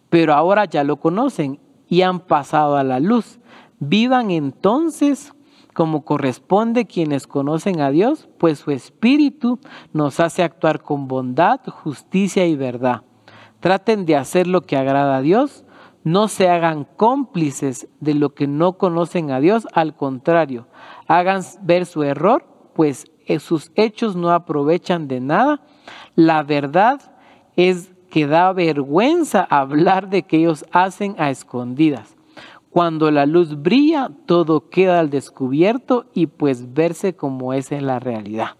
pero 0.08 0.32
ahora 0.32 0.64
ya 0.64 0.82
lo 0.82 0.96
conocen 0.96 1.60
y 1.88 2.00
han 2.00 2.20
pasado 2.20 2.76
a 2.76 2.84
la 2.84 3.00
luz. 3.00 3.38
Vivan 3.80 4.30
entonces 4.30 5.33
como 5.74 6.04
corresponde 6.04 6.86
quienes 6.86 7.26
conocen 7.26 7.80
a 7.80 7.90
Dios, 7.90 8.28
pues 8.38 8.60
su 8.60 8.70
espíritu 8.70 9.58
nos 9.92 10.20
hace 10.20 10.42
actuar 10.42 10.80
con 10.82 11.08
bondad, 11.08 11.60
justicia 11.66 12.46
y 12.46 12.56
verdad. 12.56 13.02
Traten 13.60 14.06
de 14.06 14.16
hacer 14.16 14.46
lo 14.46 14.62
que 14.62 14.76
agrada 14.76 15.16
a 15.16 15.20
Dios, 15.20 15.64
no 16.04 16.28
se 16.28 16.48
hagan 16.48 16.84
cómplices 16.96 17.88
de 18.00 18.14
lo 18.14 18.34
que 18.34 18.46
no 18.46 18.74
conocen 18.74 19.30
a 19.30 19.40
Dios, 19.40 19.66
al 19.72 19.96
contrario, 19.96 20.68
hagan 21.08 21.42
ver 21.62 21.86
su 21.86 22.02
error, 22.02 22.46
pues 22.74 23.10
eh, 23.26 23.40
sus 23.40 23.72
hechos 23.74 24.14
no 24.14 24.30
aprovechan 24.30 25.08
de 25.08 25.20
nada. 25.20 25.62
La 26.14 26.42
verdad 26.42 27.00
es 27.56 27.92
que 28.10 28.26
da 28.26 28.52
vergüenza 28.52 29.46
hablar 29.48 30.08
de 30.08 30.22
que 30.22 30.36
ellos 30.36 30.64
hacen 30.70 31.16
a 31.18 31.30
escondidas. 31.30 32.16
Cuando 32.74 33.12
la 33.12 33.24
luz 33.24 33.62
brilla, 33.62 34.10
todo 34.26 34.68
queda 34.68 34.98
al 34.98 35.08
descubierto 35.08 36.06
y 36.12 36.26
pues 36.26 36.74
verse 36.74 37.14
como 37.14 37.52
es 37.52 37.70
en 37.70 37.86
la 37.86 38.00
realidad. 38.00 38.56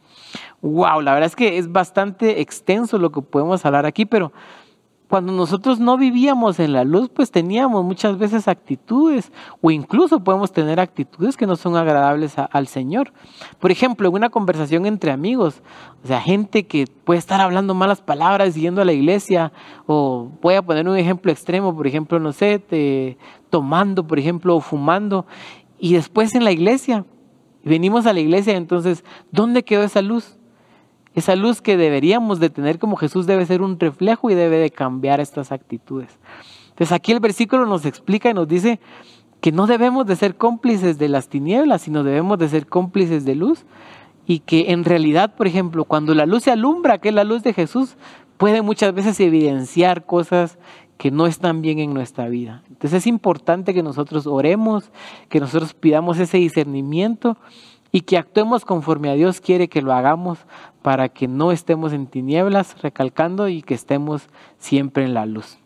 Wow, 0.63 1.01
la 1.01 1.15
verdad 1.15 1.27
es 1.27 1.35
que 1.35 1.59
es 1.59 1.73
bastante 1.73 2.41
extenso 2.41 2.99
lo 2.99 3.11
que 3.11 3.23
podemos 3.23 3.67
hablar 3.67 3.87
aquí, 3.87 4.07
pero 4.07 4.33
cuando 5.09 5.33
nosotros 5.33 5.79
no 5.79 5.97
vivíamos 5.99 6.59
en 6.59 6.73
la 6.73 6.83
luz, 6.83 7.11
pues 7.11 7.31
teníamos 7.31 7.85
muchas 7.85 8.19
veces 8.19 8.49
actitudes 8.49 9.31
o 9.61 9.71
incluso 9.71 10.25
podemos 10.25 10.51
tener 10.51 10.81
actitudes 10.81 11.37
que 11.37 11.47
no 11.47 11.57
son 11.57 11.77
agradables 11.77 12.35
al 12.39 12.67
Señor. 12.67 13.13
Por 13.61 13.71
ejemplo, 13.71 14.09
en 14.09 14.15
una 14.15 14.31
conversación 14.31 14.87
entre 14.87 15.11
amigos, 15.11 15.63
o 16.03 16.07
sea, 16.07 16.21
gente 16.21 16.67
que 16.67 16.87
puede 17.05 17.19
estar 17.19 17.41
hablando 17.41 17.75
malas 17.75 18.01
palabras 18.01 18.55
yendo 18.55 18.81
a 18.81 18.85
la 18.85 18.93
iglesia, 18.93 19.53
o 19.87 20.31
voy 20.41 20.55
a 20.55 20.63
poner 20.63 20.89
un 20.89 20.97
ejemplo 20.97 21.31
extremo, 21.31 21.77
por 21.77 21.87
ejemplo, 21.87 22.19
no 22.19 22.33
sé, 22.33 22.59
te, 22.59 23.19
tomando, 23.51 24.07
por 24.07 24.19
ejemplo, 24.19 24.57
o 24.57 24.61
fumando, 24.61 25.27
y 25.79 25.95
después 25.95 26.35
en 26.35 26.45
la 26.45 26.53
iglesia, 26.53 27.05
venimos 27.63 28.07
a 28.07 28.13
la 28.13 28.21
iglesia, 28.21 28.57
entonces, 28.57 29.05
¿dónde 29.31 29.65
quedó 29.65 29.83
esa 29.83 30.03
luz? 30.03 30.39
Esa 31.15 31.37
luz 31.37 31.63
que 31.63 31.77
deberíamos 31.77 32.41
de 32.41 32.51
tener 32.51 32.79
como 32.79 32.97
Jesús 32.97 33.27
debe 33.27 33.47
ser 33.47 33.63
un 33.63 33.79
reflejo 33.79 34.31
y 34.31 34.35
debe 34.35 34.59
de 34.59 34.71
cambiar 34.71 35.21
estas 35.21 35.53
actitudes. 35.53 36.19
Entonces 36.71 36.93
aquí 36.93 37.13
el 37.13 37.21
versículo 37.21 37.67
nos 37.67 37.87
explica 37.87 38.31
y 38.31 38.35
nos 38.35 38.49
dice 38.49 38.81
que 39.41 39.53
no 39.53 39.67
debemos 39.67 40.07
de 40.07 40.17
ser 40.17 40.37
cómplices 40.37 40.99
de 40.99 41.09
las 41.09 41.29
tinieblas, 41.29 41.83
sino 41.83 42.03
debemos 42.03 42.39
de 42.39 42.49
ser 42.49 42.67
cómplices 42.67 43.25
de 43.25 43.37
luz 43.37 43.65
y 44.27 44.41
que 44.41 44.73
en 44.73 44.85
realidad, 44.85 45.35
por 45.37 45.47
ejemplo, 45.47 45.85
cuando 45.85 46.15
la 46.15 46.27
luz 46.27 46.45
se 46.45 46.51
alumbra, 46.51 46.99
que 46.99 47.11
es 47.11 47.15
la 47.15 47.25
luz 47.25 47.43
de 47.43 47.53
Jesús, 47.53 47.97
puede 48.37 48.63
muchas 48.63 48.95
veces 48.95 49.21
evidenciar 49.21 50.07
cosas 50.07 50.59
que 50.97 51.11
no 51.11 51.27
están 51.27 51.63
bien 51.63 51.79
en 51.79 51.93
nuestra 51.93 52.29
vida. 52.29 52.63
Entonces 52.69 52.99
es 52.99 53.07
importante 53.07 53.75
que 53.75 53.83
nosotros 53.83 54.27
oremos, 54.27 54.91
que 55.29 55.41
nosotros 55.41 55.75
pidamos 55.75 56.19
ese 56.19 56.39
discernimiento 56.39 57.37
y 57.95 58.01
que 58.01 58.19
actuemos 58.19 58.65
conforme 58.65 59.09
a 59.09 59.15
Dios 59.15 59.41
quiere 59.41 59.69
que 59.69 59.81
lo 59.81 59.93
hagamos 59.93 60.41
para 60.83 61.11
que 61.11 61.29
no 61.29 61.53
estemos 61.53 61.93
en 61.93 62.09
tinieblas, 62.09 62.83
recalcando 62.83 63.47
y 63.47 63.63
que 63.63 63.75
estemos 63.75 64.27
siempre 64.59 65.05
en 65.05 65.15
la 65.15 65.27
luz. 65.27 65.59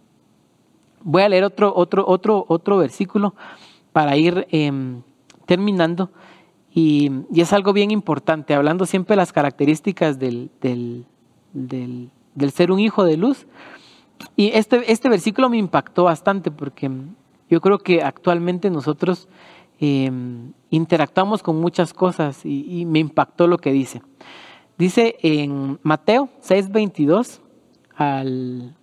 Voy 1.01 1.23
a 1.23 1.31
leer 1.31 1.45
otro, 1.45 1.73
otro, 1.75 2.05
otro, 2.07 2.45
otro 2.47 2.77
versículo 2.77 3.35
para 3.95 4.15
ir 4.19 4.47
em, 4.51 5.01
terminando. 5.47 6.11
Y, 6.71 7.11
es 7.35 7.55
algo 7.55 7.73
bien 7.73 7.91
importante, 7.91 8.53
hablando 8.53 8.85
siempre 8.85 9.15
de 9.15 9.23
las 9.23 9.33
características 9.33 10.19
del, 10.19 10.51
del, 10.61 11.07
ser 12.53 12.73
un 12.73 12.81
hijo 12.81 13.05
de 13.05 13.17
luz. 13.17 13.47
Y 14.37 14.49
este, 14.49 14.93
este 14.93 15.09
versículo 15.09 15.49
me 15.49 15.57
impactó 15.57 16.05
bastante 16.05 16.51
porque 16.51 16.91
yo 17.49 17.63
creo 17.63 17.79
que 17.79 18.03
actualmente 18.03 18.69
nosotros 18.69 19.29
Em, 19.81 20.55
interactuamos 20.71 21.43
con 21.43 21.61
muchas 21.61 21.95
cosas 21.95 22.45
y, 22.45 22.85
me 22.87 22.99
impactó 22.99 23.47
lo 23.47 23.59
que 23.59 23.73
dice. 23.73 24.03
Dice 24.77 25.17
en 25.23 25.79
Mateo 25.83 26.29
6, 26.41 26.71
22, 26.71 27.41
al, 27.97 28.77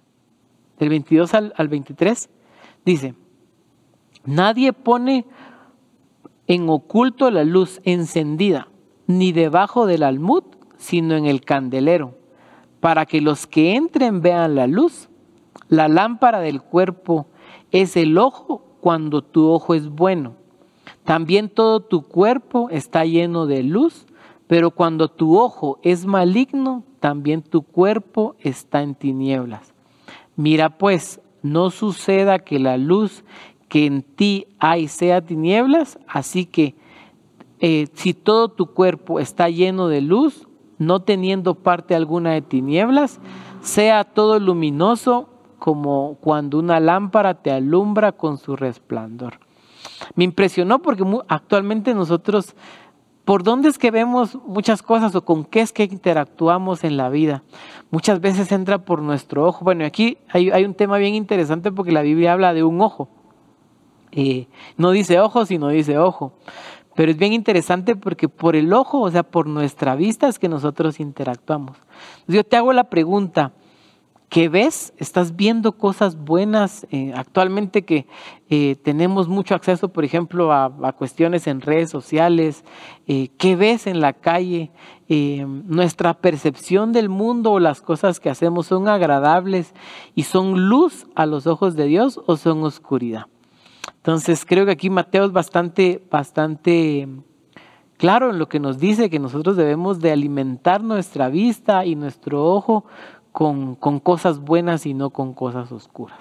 del 0.79 0.89
22 0.89 1.33
al, 1.33 1.53
al 1.55 1.67
23, 1.67 2.29
dice, 2.83 3.15
nadie 4.25 4.73
pone 4.73 5.25
en 6.47 6.69
oculto 6.69 7.31
la 7.31 7.43
luz 7.43 7.81
encendida, 7.83 8.67
ni 9.07 9.31
debajo 9.31 9.85
del 9.85 10.03
almud, 10.03 10.43
sino 10.77 11.15
en 11.15 11.25
el 11.25 11.41
candelero, 11.41 12.17
para 12.81 13.05
que 13.05 13.21
los 13.21 13.47
que 13.47 13.75
entren 13.75 14.21
vean 14.21 14.55
la 14.55 14.67
luz. 14.67 15.09
La 15.69 15.87
lámpara 15.87 16.41
del 16.41 16.61
cuerpo 16.61 17.27
es 17.71 17.95
el 17.95 18.17
ojo 18.17 18.63
cuando 18.81 19.23
tu 19.23 19.49
ojo 19.49 19.73
es 19.73 19.87
bueno 19.89 20.35
también 21.05 21.49
todo 21.49 21.81
tu 21.81 22.01
cuerpo 22.01 22.67
está 22.71 23.05
lleno 23.05 23.45
de 23.45 23.61
luz, 23.63 24.07
pero 24.47 24.71
cuando 24.71 25.07
tu 25.07 25.37
ojo 25.37 25.79
es 25.83 26.05
maligno, 26.05 26.83
también 26.99 27.43
tu 27.43 27.61
cuerpo 27.61 28.35
está 28.39 28.81
en 28.81 28.95
tinieblas. 28.95 29.73
Mira 30.35 30.77
pues, 30.77 31.21
no 31.43 31.69
suceda 31.69 32.39
que 32.39 32.57
la 32.57 32.77
luz 32.77 33.23
que 33.69 33.85
en 33.85 34.01
ti 34.01 34.47
hay 34.57 34.87
sea 34.87 35.21
tinieblas, 35.21 35.99
así 36.07 36.45
que 36.45 36.75
eh, 37.59 37.87
si 37.93 38.13
todo 38.13 38.49
tu 38.49 38.67
cuerpo 38.67 39.19
está 39.19 39.49
lleno 39.49 39.87
de 39.87 40.01
luz, 40.01 40.47
no 40.79 41.01
teniendo 41.01 41.53
parte 41.53 41.93
alguna 41.93 42.31
de 42.31 42.41
tinieblas, 42.41 43.19
sea 43.61 44.03
todo 44.03 44.39
luminoso 44.39 45.29
como 45.59 46.17
cuando 46.19 46.59
una 46.59 46.79
lámpara 46.79 47.35
te 47.35 47.51
alumbra 47.51 48.11
con 48.11 48.37
su 48.37 48.55
resplandor. 48.55 49.44
Me 50.15 50.23
impresionó 50.23 50.79
porque 50.81 51.03
actualmente 51.27 51.93
nosotros, 51.93 52.55
¿por 53.23 53.43
dónde 53.43 53.69
es 53.69 53.77
que 53.77 53.91
vemos 53.91 54.37
muchas 54.45 54.81
cosas 54.81 55.15
o 55.15 55.23
con 55.23 55.45
qué 55.45 55.61
es 55.61 55.71
que 55.71 55.83
interactuamos 55.83 56.83
en 56.83 56.97
la 56.97 57.09
vida? 57.09 57.43
Muchas 57.91 58.19
veces 58.19 58.51
entra 58.51 58.79
por 58.79 59.01
nuestro 59.01 59.45
ojo. 59.45 59.63
Bueno, 59.63 59.85
aquí 59.85 60.17
hay, 60.29 60.63
un 60.63 60.73
tema 60.73 60.97
bien 60.97 61.15
interesante 61.15 61.71
porque 61.71 61.91
la 61.91 62.01
Biblia 62.01 62.33
habla 62.33 62.53
de 62.53 62.63
un 62.63 62.81
ojo. 62.81 63.09
Eh, 64.11 64.47
no 64.77 64.91
dice 64.91 65.19
ojo, 65.19 65.45
sino 65.45 65.69
dice 65.69 65.97
ojo. 65.97 66.33
Pero 66.95 67.11
es 67.11 67.17
bien 67.17 67.33
interesante 67.33 67.95
porque 67.95 68.29
por 68.29 68.55
el 68.55 68.71
ojo, 68.71 69.01
o 69.01 69.11
sea, 69.11 69.23
por 69.23 69.47
nuestra 69.47 69.95
vista 69.95 70.29
es 70.29 70.39
que 70.39 70.47
nosotros 70.47 71.01
interactuamos. 71.01 71.77
Yo 72.25 72.43
te 72.45 72.55
hago 72.55 72.71
la 72.71 72.85
pregunta, 72.85 73.51
¿Qué 74.29 74.49
ves? 74.49 74.93
¿Estás 74.97 75.35
viendo 75.35 75.73
cosas 75.73 76.17
buenas? 76.17 76.87
Eh, 76.91 77.13
actualmente 77.15 77.85
que 77.85 78.07
eh, 78.49 78.75
tenemos 78.83 79.27
mucho 79.27 79.55
acceso, 79.55 79.89
por 79.89 80.03
ejemplo, 80.03 80.51
a, 80.51 80.93
cuestiones 80.93 81.47
en 81.47 81.61
redes 81.61 81.89
sociales. 81.89 82.65
Eh, 83.07 83.29
¿Qué 83.37 83.55
ves 83.55 83.87
en 83.87 84.01
la 84.01 84.13
calle? 84.13 84.71
¿Nuestra 85.07 86.15
percepción 86.15 86.91
del 86.91 87.09
mundo 87.09 87.51
o 87.51 87.59
las 87.59 87.79
cosas 87.81 88.19
que 88.19 88.31
hacemos 88.31 88.65
son 88.65 88.87
agradables 88.87 89.73
y 90.15 90.23
son 90.23 90.67
luz 90.67 91.05
a 91.13 91.27
los 91.27 91.45
ojos 91.45 91.75
de 91.75 91.85
Dios 91.85 92.19
o 92.25 92.37
son 92.37 92.63
oscuridad? 92.63 93.27
Entonces 93.97 94.45
creo 94.45 94.65
que 94.65 94.71
aquí 94.71 94.89
Mateo 94.89 95.25
es 95.25 95.31
bastante, 95.31 96.03
bastante 96.09 97.07
claro 97.97 98.29
en 98.29 98.39
lo 98.39 98.49
que 98.49 98.59
nos 98.59 98.79
dice 98.79 99.09
que 99.09 99.19
nosotros 99.19 99.55
debemos 99.55 99.99
de 99.99 100.11
alimentar 100.11 100.83
nuestra 100.83 101.29
vista 101.29 101.85
y 101.85 101.95
nuestro 101.95 102.43
ojo 102.45 102.85
con, 103.35 103.75
cosas 103.75 104.39
buenas 104.39 104.85
y 104.85 104.93
no 104.93 105.09
con 105.09 105.33
cosas 105.33 105.69
oscuras. 105.73 106.17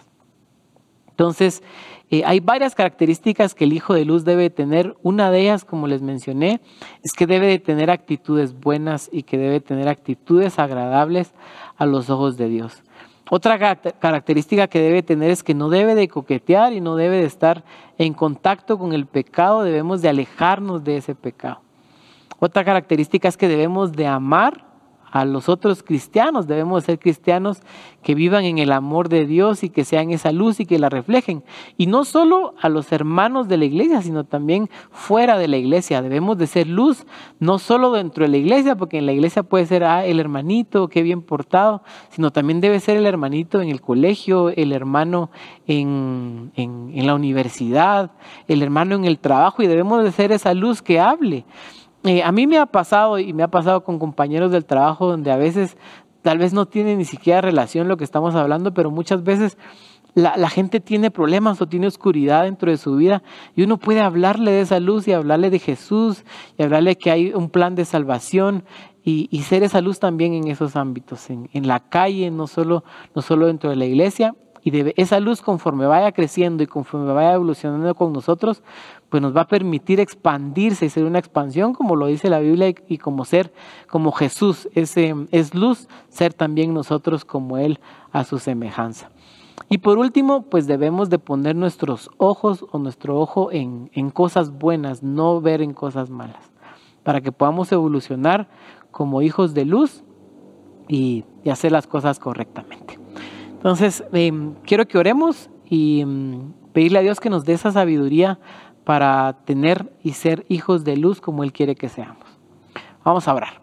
Entonces, 1.11 1.63
eh, 2.11 2.25
hay 2.27 2.41
varias 2.41 2.75
características 2.75 3.55
que 3.55 3.63
el 3.63 3.73
Hijo 3.73 3.95
de 3.95 4.05
Luz 4.05 4.25
debe 4.25 4.51
tener. 4.51 4.97
Una 5.05 5.31
de 5.31 5.43
ellas, 5.43 5.65
como 5.65 5.87
les 5.87 6.03
mencioné, 6.03 6.61
es 7.05 7.13
que 7.13 7.29
debe 7.29 7.47
de 7.47 7.61
tener 7.61 7.89
actitudes 7.89 8.59
buenas 8.59 9.09
y 9.13 9.23
que 9.23 9.39
debe 9.39 9.61
tener 9.61 9.89
actitudes 9.89 10.59
agradables 10.59 11.33
a 11.77 11.87
los 11.87 12.11
ojos 12.11 12.37
de 12.37 12.49
Dios. 12.49 12.83
Otra 13.31 13.61
característica 14.01 14.67
que 14.67 14.81
debe 14.81 15.05
tener 15.05 15.31
es 15.31 15.45
que 15.45 15.55
no 15.55 15.69
debe 15.69 15.95
de 15.95 16.09
coquetear 16.09 16.73
y 16.73 16.81
no 16.81 16.97
debe 16.97 17.19
de 17.19 17.27
estar 17.27 17.63
en 17.97 18.13
contacto 18.13 18.77
con 18.77 18.93
el 18.93 19.07
pecado, 19.07 19.63
debemos 19.63 20.03
de 20.03 20.09
alejarnos 20.09 20.83
de 20.83 20.97
ese 20.97 21.15
pecado. 21.15 21.61
Otra 22.41 22.65
característica 22.65 23.29
es 23.29 23.37
que 23.37 23.47
debemos 23.47 23.93
de 23.93 24.09
amar 24.09 24.74
a 25.15 25.25
los 25.25 25.49
otros 25.49 25.85
cristianos. 25.85 26.49
Debemos 26.49 26.83
ser 26.83 26.99
cristianos 26.99 27.61
que 28.03 28.17
vivan 28.17 28.45
en 28.45 28.59
el 28.59 28.73
amor 28.73 29.09
de 29.09 29.27
Dios 29.27 29.63
y 29.63 29.71
que 29.71 29.85
sean 29.85 30.11
esa 30.11 30.33
luz 30.33 30.59
y 30.59 30.67
que 30.67 30.81
la 30.81 30.89
reflejen. 30.89 31.45
Y 31.79 31.87
no 31.87 32.05
solo 32.05 32.57
a 32.61 32.69
los 32.69 32.91
hermanos 32.91 33.47
de 33.47 33.57
la 33.57 33.65
iglesia, 33.65 34.03
sino 34.03 34.25
también 34.25 34.69
fuera 34.91 35.39
de 35.39 35.47
la 35.47 35.57
iglesia. 35.57 36.03
Debemos 36.03 36.37
de 36.37 36.49
ser 36.49 36.67
luz, 36.67 37.07
no 37.39 37.61
solo 37.61 37.93
dentro 37.93 38.25
de 38.25 38.31
la 38.31 38.39
iglesia, 38.39 38.75
porque 38.75 38.99
en 38.99 39.07
la 39.07 39.13
iglesia 39.13 39.45
puede 39.45 39.67
ser 39.67 39.85
ah, 39.85 40.05
el 40.05 40.19
hermanito, 40.19 40.89
qué 40.89 41.03
bien 41.03 41.23
portado, 41.23 41.85
sino 42.11 42.33
también 42.33 42.61
debe 42.61 42.81
ser 42.81 42.97
el 42.97 43.07
hermanito 43.07 43.63
en 43.63 43.69
el 43.69 43.81
colegio, 43.81 44.49
el 44.49 44.73
hermano 44.73 45.31
en, 45.69 46.51
en 46.57 47.07
la 47.07 47.15
universidad, 47.15 48.11
el 48.49 48.63
hermano 48.65 48.97
en 48.97 49.05
el 49.05 49.21
trabajo 49.21 49.63
y 49.63 49.69
debemos 49.69 50.03
de 50.03 50.11
ser 50.11 50.33
esa 50.33 50.55
luz 50.55 50.83
que 50.83 50.99
hable 50.99 51.45
eh, 52.05 52.23
a 52.23 52.33
mí 52.33 52.47
me 52.47 52.59
ha 52.59 52.67
pasado 52.67 53.19
y 53.19 53.33
me 53.33 53.43
ha 53.43 53.49
pasado 53.49 53.83
con 53.83 53.99
compañeros 53.99 54.53
del 54.53 54.65
trabajo 54.65 55.09
donde 55.09 55.33
a 55.33 55.37
veces 55.37 55.77
tal 56.23 56.39
vez 56.39 56.53
no 56.53 56.67
tiene 56.67 56.97
ni 56.97 57.05
siquiera 57.05 57.41
relación 57.41 57.89
lo 57.89 57.97
que 57.97 58.05
estamos 58.05 58.35
hablando, 58.35 58.73
pero 58.73 58.91
muchas 58.91 59.25
veces 59.25 59.59
la, 60.15 60.49
gente 60.49 60.81
tiene 60.81 61.11
problemas 61.11 61.61
o 61.61 61.67
tiene 61.67 61.87
oscuridad 61.87 62.45
dentro 62.45 62.71
de 62.71 62.77
su 62.77 62.97
vida 62.97 63.23
y 63.57 63.63
uno 63.63 63.79
puede 63.79 64.01
hablarle 64.01 64.53
de 64.53 64.61
esa 64.61 64.81
luz 64.81 65.09
y 65.09 65.13
hablarle 65.13 65.51
de 65.51 65.59
Jesús 65.59 66.25
y 66.57 66.63
hablarle 66.63 66.97
que 66.97 67.11
hay 67.11 67.33
un 67.33 67.51
plan 67.51 67.75
de 67.75 67.85
salvación 67.85 68.65
y, 69.07 69.29
ser 69.43 69.63
esa 69.63 69.83
luz 69.83 69.99
también 69.99 70.33
en 70.33 70.49
esos 70.49 70.77
ámbitos, 70.77 71.29
en, 71.29 71.67
la 71.67 71.81
calle, 71.81 72.31
no 72.31 72.47
solo, 72.47 72.85
no 73.15 73.21
solo 73.21 73.49
dentro 73.49 73.69
de 73.69 73.77
la 73.77 73.85
iglesia. 73.85 74.35
Y 74.63 74.71
de 74.71 74.95
esa 74.97 75.21
luz 75.21 75.43
conforme 75.43 75.85
vaya 75.85 76.11
creciendo 76.13 76.63
y 76.63 76.67
conforme 76.67 77.13
vaya 77.13 77.35
evolucionando 77.35 77.95
con 77.95 78.15
nosotros, 78.15 78.63
pues 79.15 79.23
nos 79.23 79.37
va 79.37 79.43
a 79.43 79.47
permitir 79.47 80.01
expandirse 80.01 80.87
y 80.87 80.89
ser 80.89 81.05
una 81.05 81.21
expansión, 81.21 81.73
como 81.73 81.95
lo 81.95 82.09
dice 82.09 82.29
la 82.29 82.41
Biblia, 82.41 82.75
y, 82.89 82.99
como 82.99 83.25
ser, 83.25 83.53
como 83.89 84.11
Jesús 84.11 84.69
ese, 84.75 85.15
es 85.31 85.55
luz, 85.55 85.87
ser 86.09 86.35
también 86.35 86.75
nosotros 86.75 87.25
como 87.25 87.57
Él 87.57 87.79
a 88.11 88.25
su 88.25 88.41
semejanza. 88.41 89.13
Y 89.69 89.79
por 89.79 89.99
último, 89.99 90.43
pues 90.43 90.67
debemos 90.67 91.11
de 91.11 91.21
poner 91.21 91.55
nuestros 91.55 92.11
ojos 92.17 92.67
o 92.73 92.81
nuestro 92.81 93.21
ojo 93.21 93.53
en, 93.53 93.89
cosas 94.11 94.51
buenas, 94.51 95.05
no 95.05 95.41
ver 95.41 95.63
en 95.63 95.75
cosas 95.75 96.11
malas, 96.11 96.51
para 97.05 97.21
que 97.21 97.31
podamos 97.31 97.71
evolucionar 97.71 98.49
como 98.91 99.23
hijos 99.23 99.55
de 99.55 99.65
luz 99.65 100.03
y, 100.89 101.23
hacer 101.49 101.71
las 101.71 101.87
cosas 101.87 102.19
correctamente. 102.19 102.99
Entonces, 103.53 104.03
em, 104.13 104.55
quiero 104.65 104.89
que 104.89 104.99
oremos 104.99 105.51
y 105.67 106.01
em, 106.01 106.53
pedirle 106.73 106.99
a 106.99 107.03
Dios 107.03 107.21
que 107.21 107.31
nos 107.31 107.45
dé 107.45 107.53
esa 107.53 107.71
sabiduría 107.71 108.41
para 108.85 109.33
tener 109.45 109.93
y 110.03 110.13
ser 110.13 110.45
hijos 110.49 110.85
de 110.85 110.97
luz 110.97 111.21
como 111.21 111.43
Él 111.43 111.53
quiere 111.53 111.75
que 111.75 111.89
seamos. 111.89 112.25
Vamos 113.03 113.27
a 113.29 113.35
orar. 113.35 113.61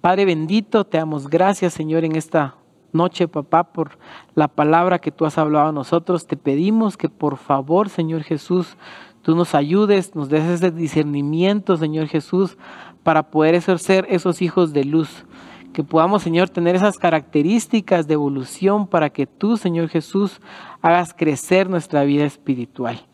Padre 0.00 0.24
bendito, 0.24 0.84
te 0.84 0.98
damos 0.98 1.28
gracias, 1.28 1.74
Señor, 1.74 2.04
en 2.04 2.16
esta 2.16 2.54
noche, 2.92 3.28
papá, 3.28 3.64
por 3.64 3.98
la 4.34 4.48
palabra 4.48 4.98
que 4.98 5.10
tú 5.10 5.24
has 5.24 5.38
hablado 5.38 5.68
a 5.68 5.72
nosotros. 5.72 6.26
Te 6.26 6.36
pedimos 6.36 6.96
que 6.96 7.08
por 7.08 7.36
favor, 7.36 7.88
Señor 7.88 8.22
Jesús, 8.22 8.76
tú 9.22 9.34
nos 9.34 9.54
ayudes, 9.54 10.14
nos 10.14 10.28
des 10.28 10.44
ese 10.44 10.70
discernimiento, 10.70 11.76
Señor 11.76 12.06
Jesús, 12.06 12.56
para 13.02 13.30
poder 13.30 13.54
ejercer 13.54 14.06
esos 14.08 14.42
hijos 14.42 14.72
de 14.72 14.84
luz. 14.84 15.26
Que 15.72 15.84
podamos, 15.84 16.22
Señor, 16.22 16.48
tener 16.48 16.74
esas 16.74 16.96
características 16.96 18.06
de 18.06 18.14
evolución 18.14 18.86
para 18.86 19.10
que 19.10 19.26
tú, 19.26 19.56
Señor 19.56 19.88
Jesús, 19.88 20.40
hagas 20.80 21.12
crecer 21.12 21.68
nuestra 21.68 22.04
vida 22.04 22.24
espiritual. 22.24 23.06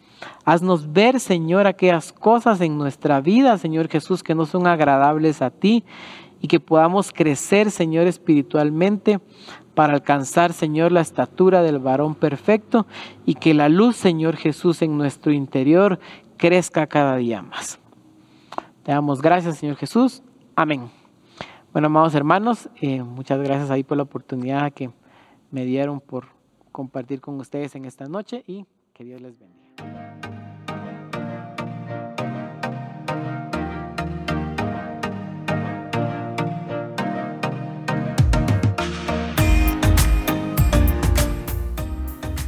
Haznos 0.44 0.92
ver, 0.92 1.20
Señor, 1.20 1.66
aquellas 1.66 2.12
cosas 2.12 2.61
en 2.61 2.78
nuestra 2.78 3.20
vida, 3.20 3.58
Señor 3.58 3.88
Jesús, 3.88 4.22
que 4.22 4.35
no 4.35 4.46
son 4.46 4.66
agradables 4.66 5.42
a 5.42 5.50
ti 5.50 5.85
y 6.40 6.48
que 6.48 6.61
podamos 6.61 7.12
crecer, 7.12 7.70
Señor, 7.70 8.06
espiritualmente 8.06 9.20
para 9.74 9.94
alcanzar, 9.94 10.52
Señor, 10.52 10.92
la 10.92 11.00
estatura 11.00 11.62
del 11.62 11.78
varón 11.78 12.14
perfecto 12.14 12.87
y 13.24 13.35
que 13.35 13.54
la 13.54 13.68
luz, 13.68 13.96
Señor 13.96 14.37
Jesús, 14.37 14.82
en 14.82 14.98
nuestro 14.98 15.32
interior 15.32 15.98
crezca 16.37 16.87
cada 16.87 17.16
día 17.16 17.42
más. 17.42 17.78
Te 18.82 18.92
damos 18.92 19.22
gracias, 19.22 19.58
Señor 19.58 19.76
Jesús. 19.76 20.22
Amén. 20.56 20.90
Bueno, 21.72 21.87
amados 21.87 22.14
hermanos, 22.14 22.68
eh, 22.80 23.02
muchas 23.02 23.40
gracias 23.40 23.70
ahí 23.70 23.82
por 23.82 23.96
la 23.96 24.02
oportunidad 24.02 24.72
que 24.72 24.90
me 25.50 25.64
dieron 25.64 26.00
por 26.00 26.26
compartir 26.70 27.20
con 27.20 27.38
ustedes 27.40 27.74
en 27.76 27.85
esta 27.85 28.06
noche 28.08 28.44
y 28.46 28.66
que 28.92 29.04
Dios 29.04 29.20
les 29.20 29.38
bendiga. 29.38 29.62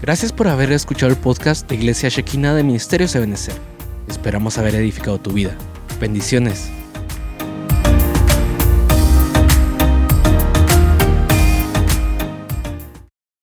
Gracias 0.05 0.33
por 0.33 0.49
haber 0.49 0.71
escuchado 0.71 1.11
el 1.11 1.17
podcast 1.17 1.67
de 1.67 1.77
Iglesia 1.77 2.11
Shekina 2.11 2.55
de 2.55 2.63
Ministerio 2.63 3.07
Ebenezer. 3.15 3.55
Esperamos 4.07 4.59
haber 4.59 4.75
edificado 4.75 5.19
tu 5.19 5.33
vida. 5.33 5.57
Bendiciones. 5.99 6.71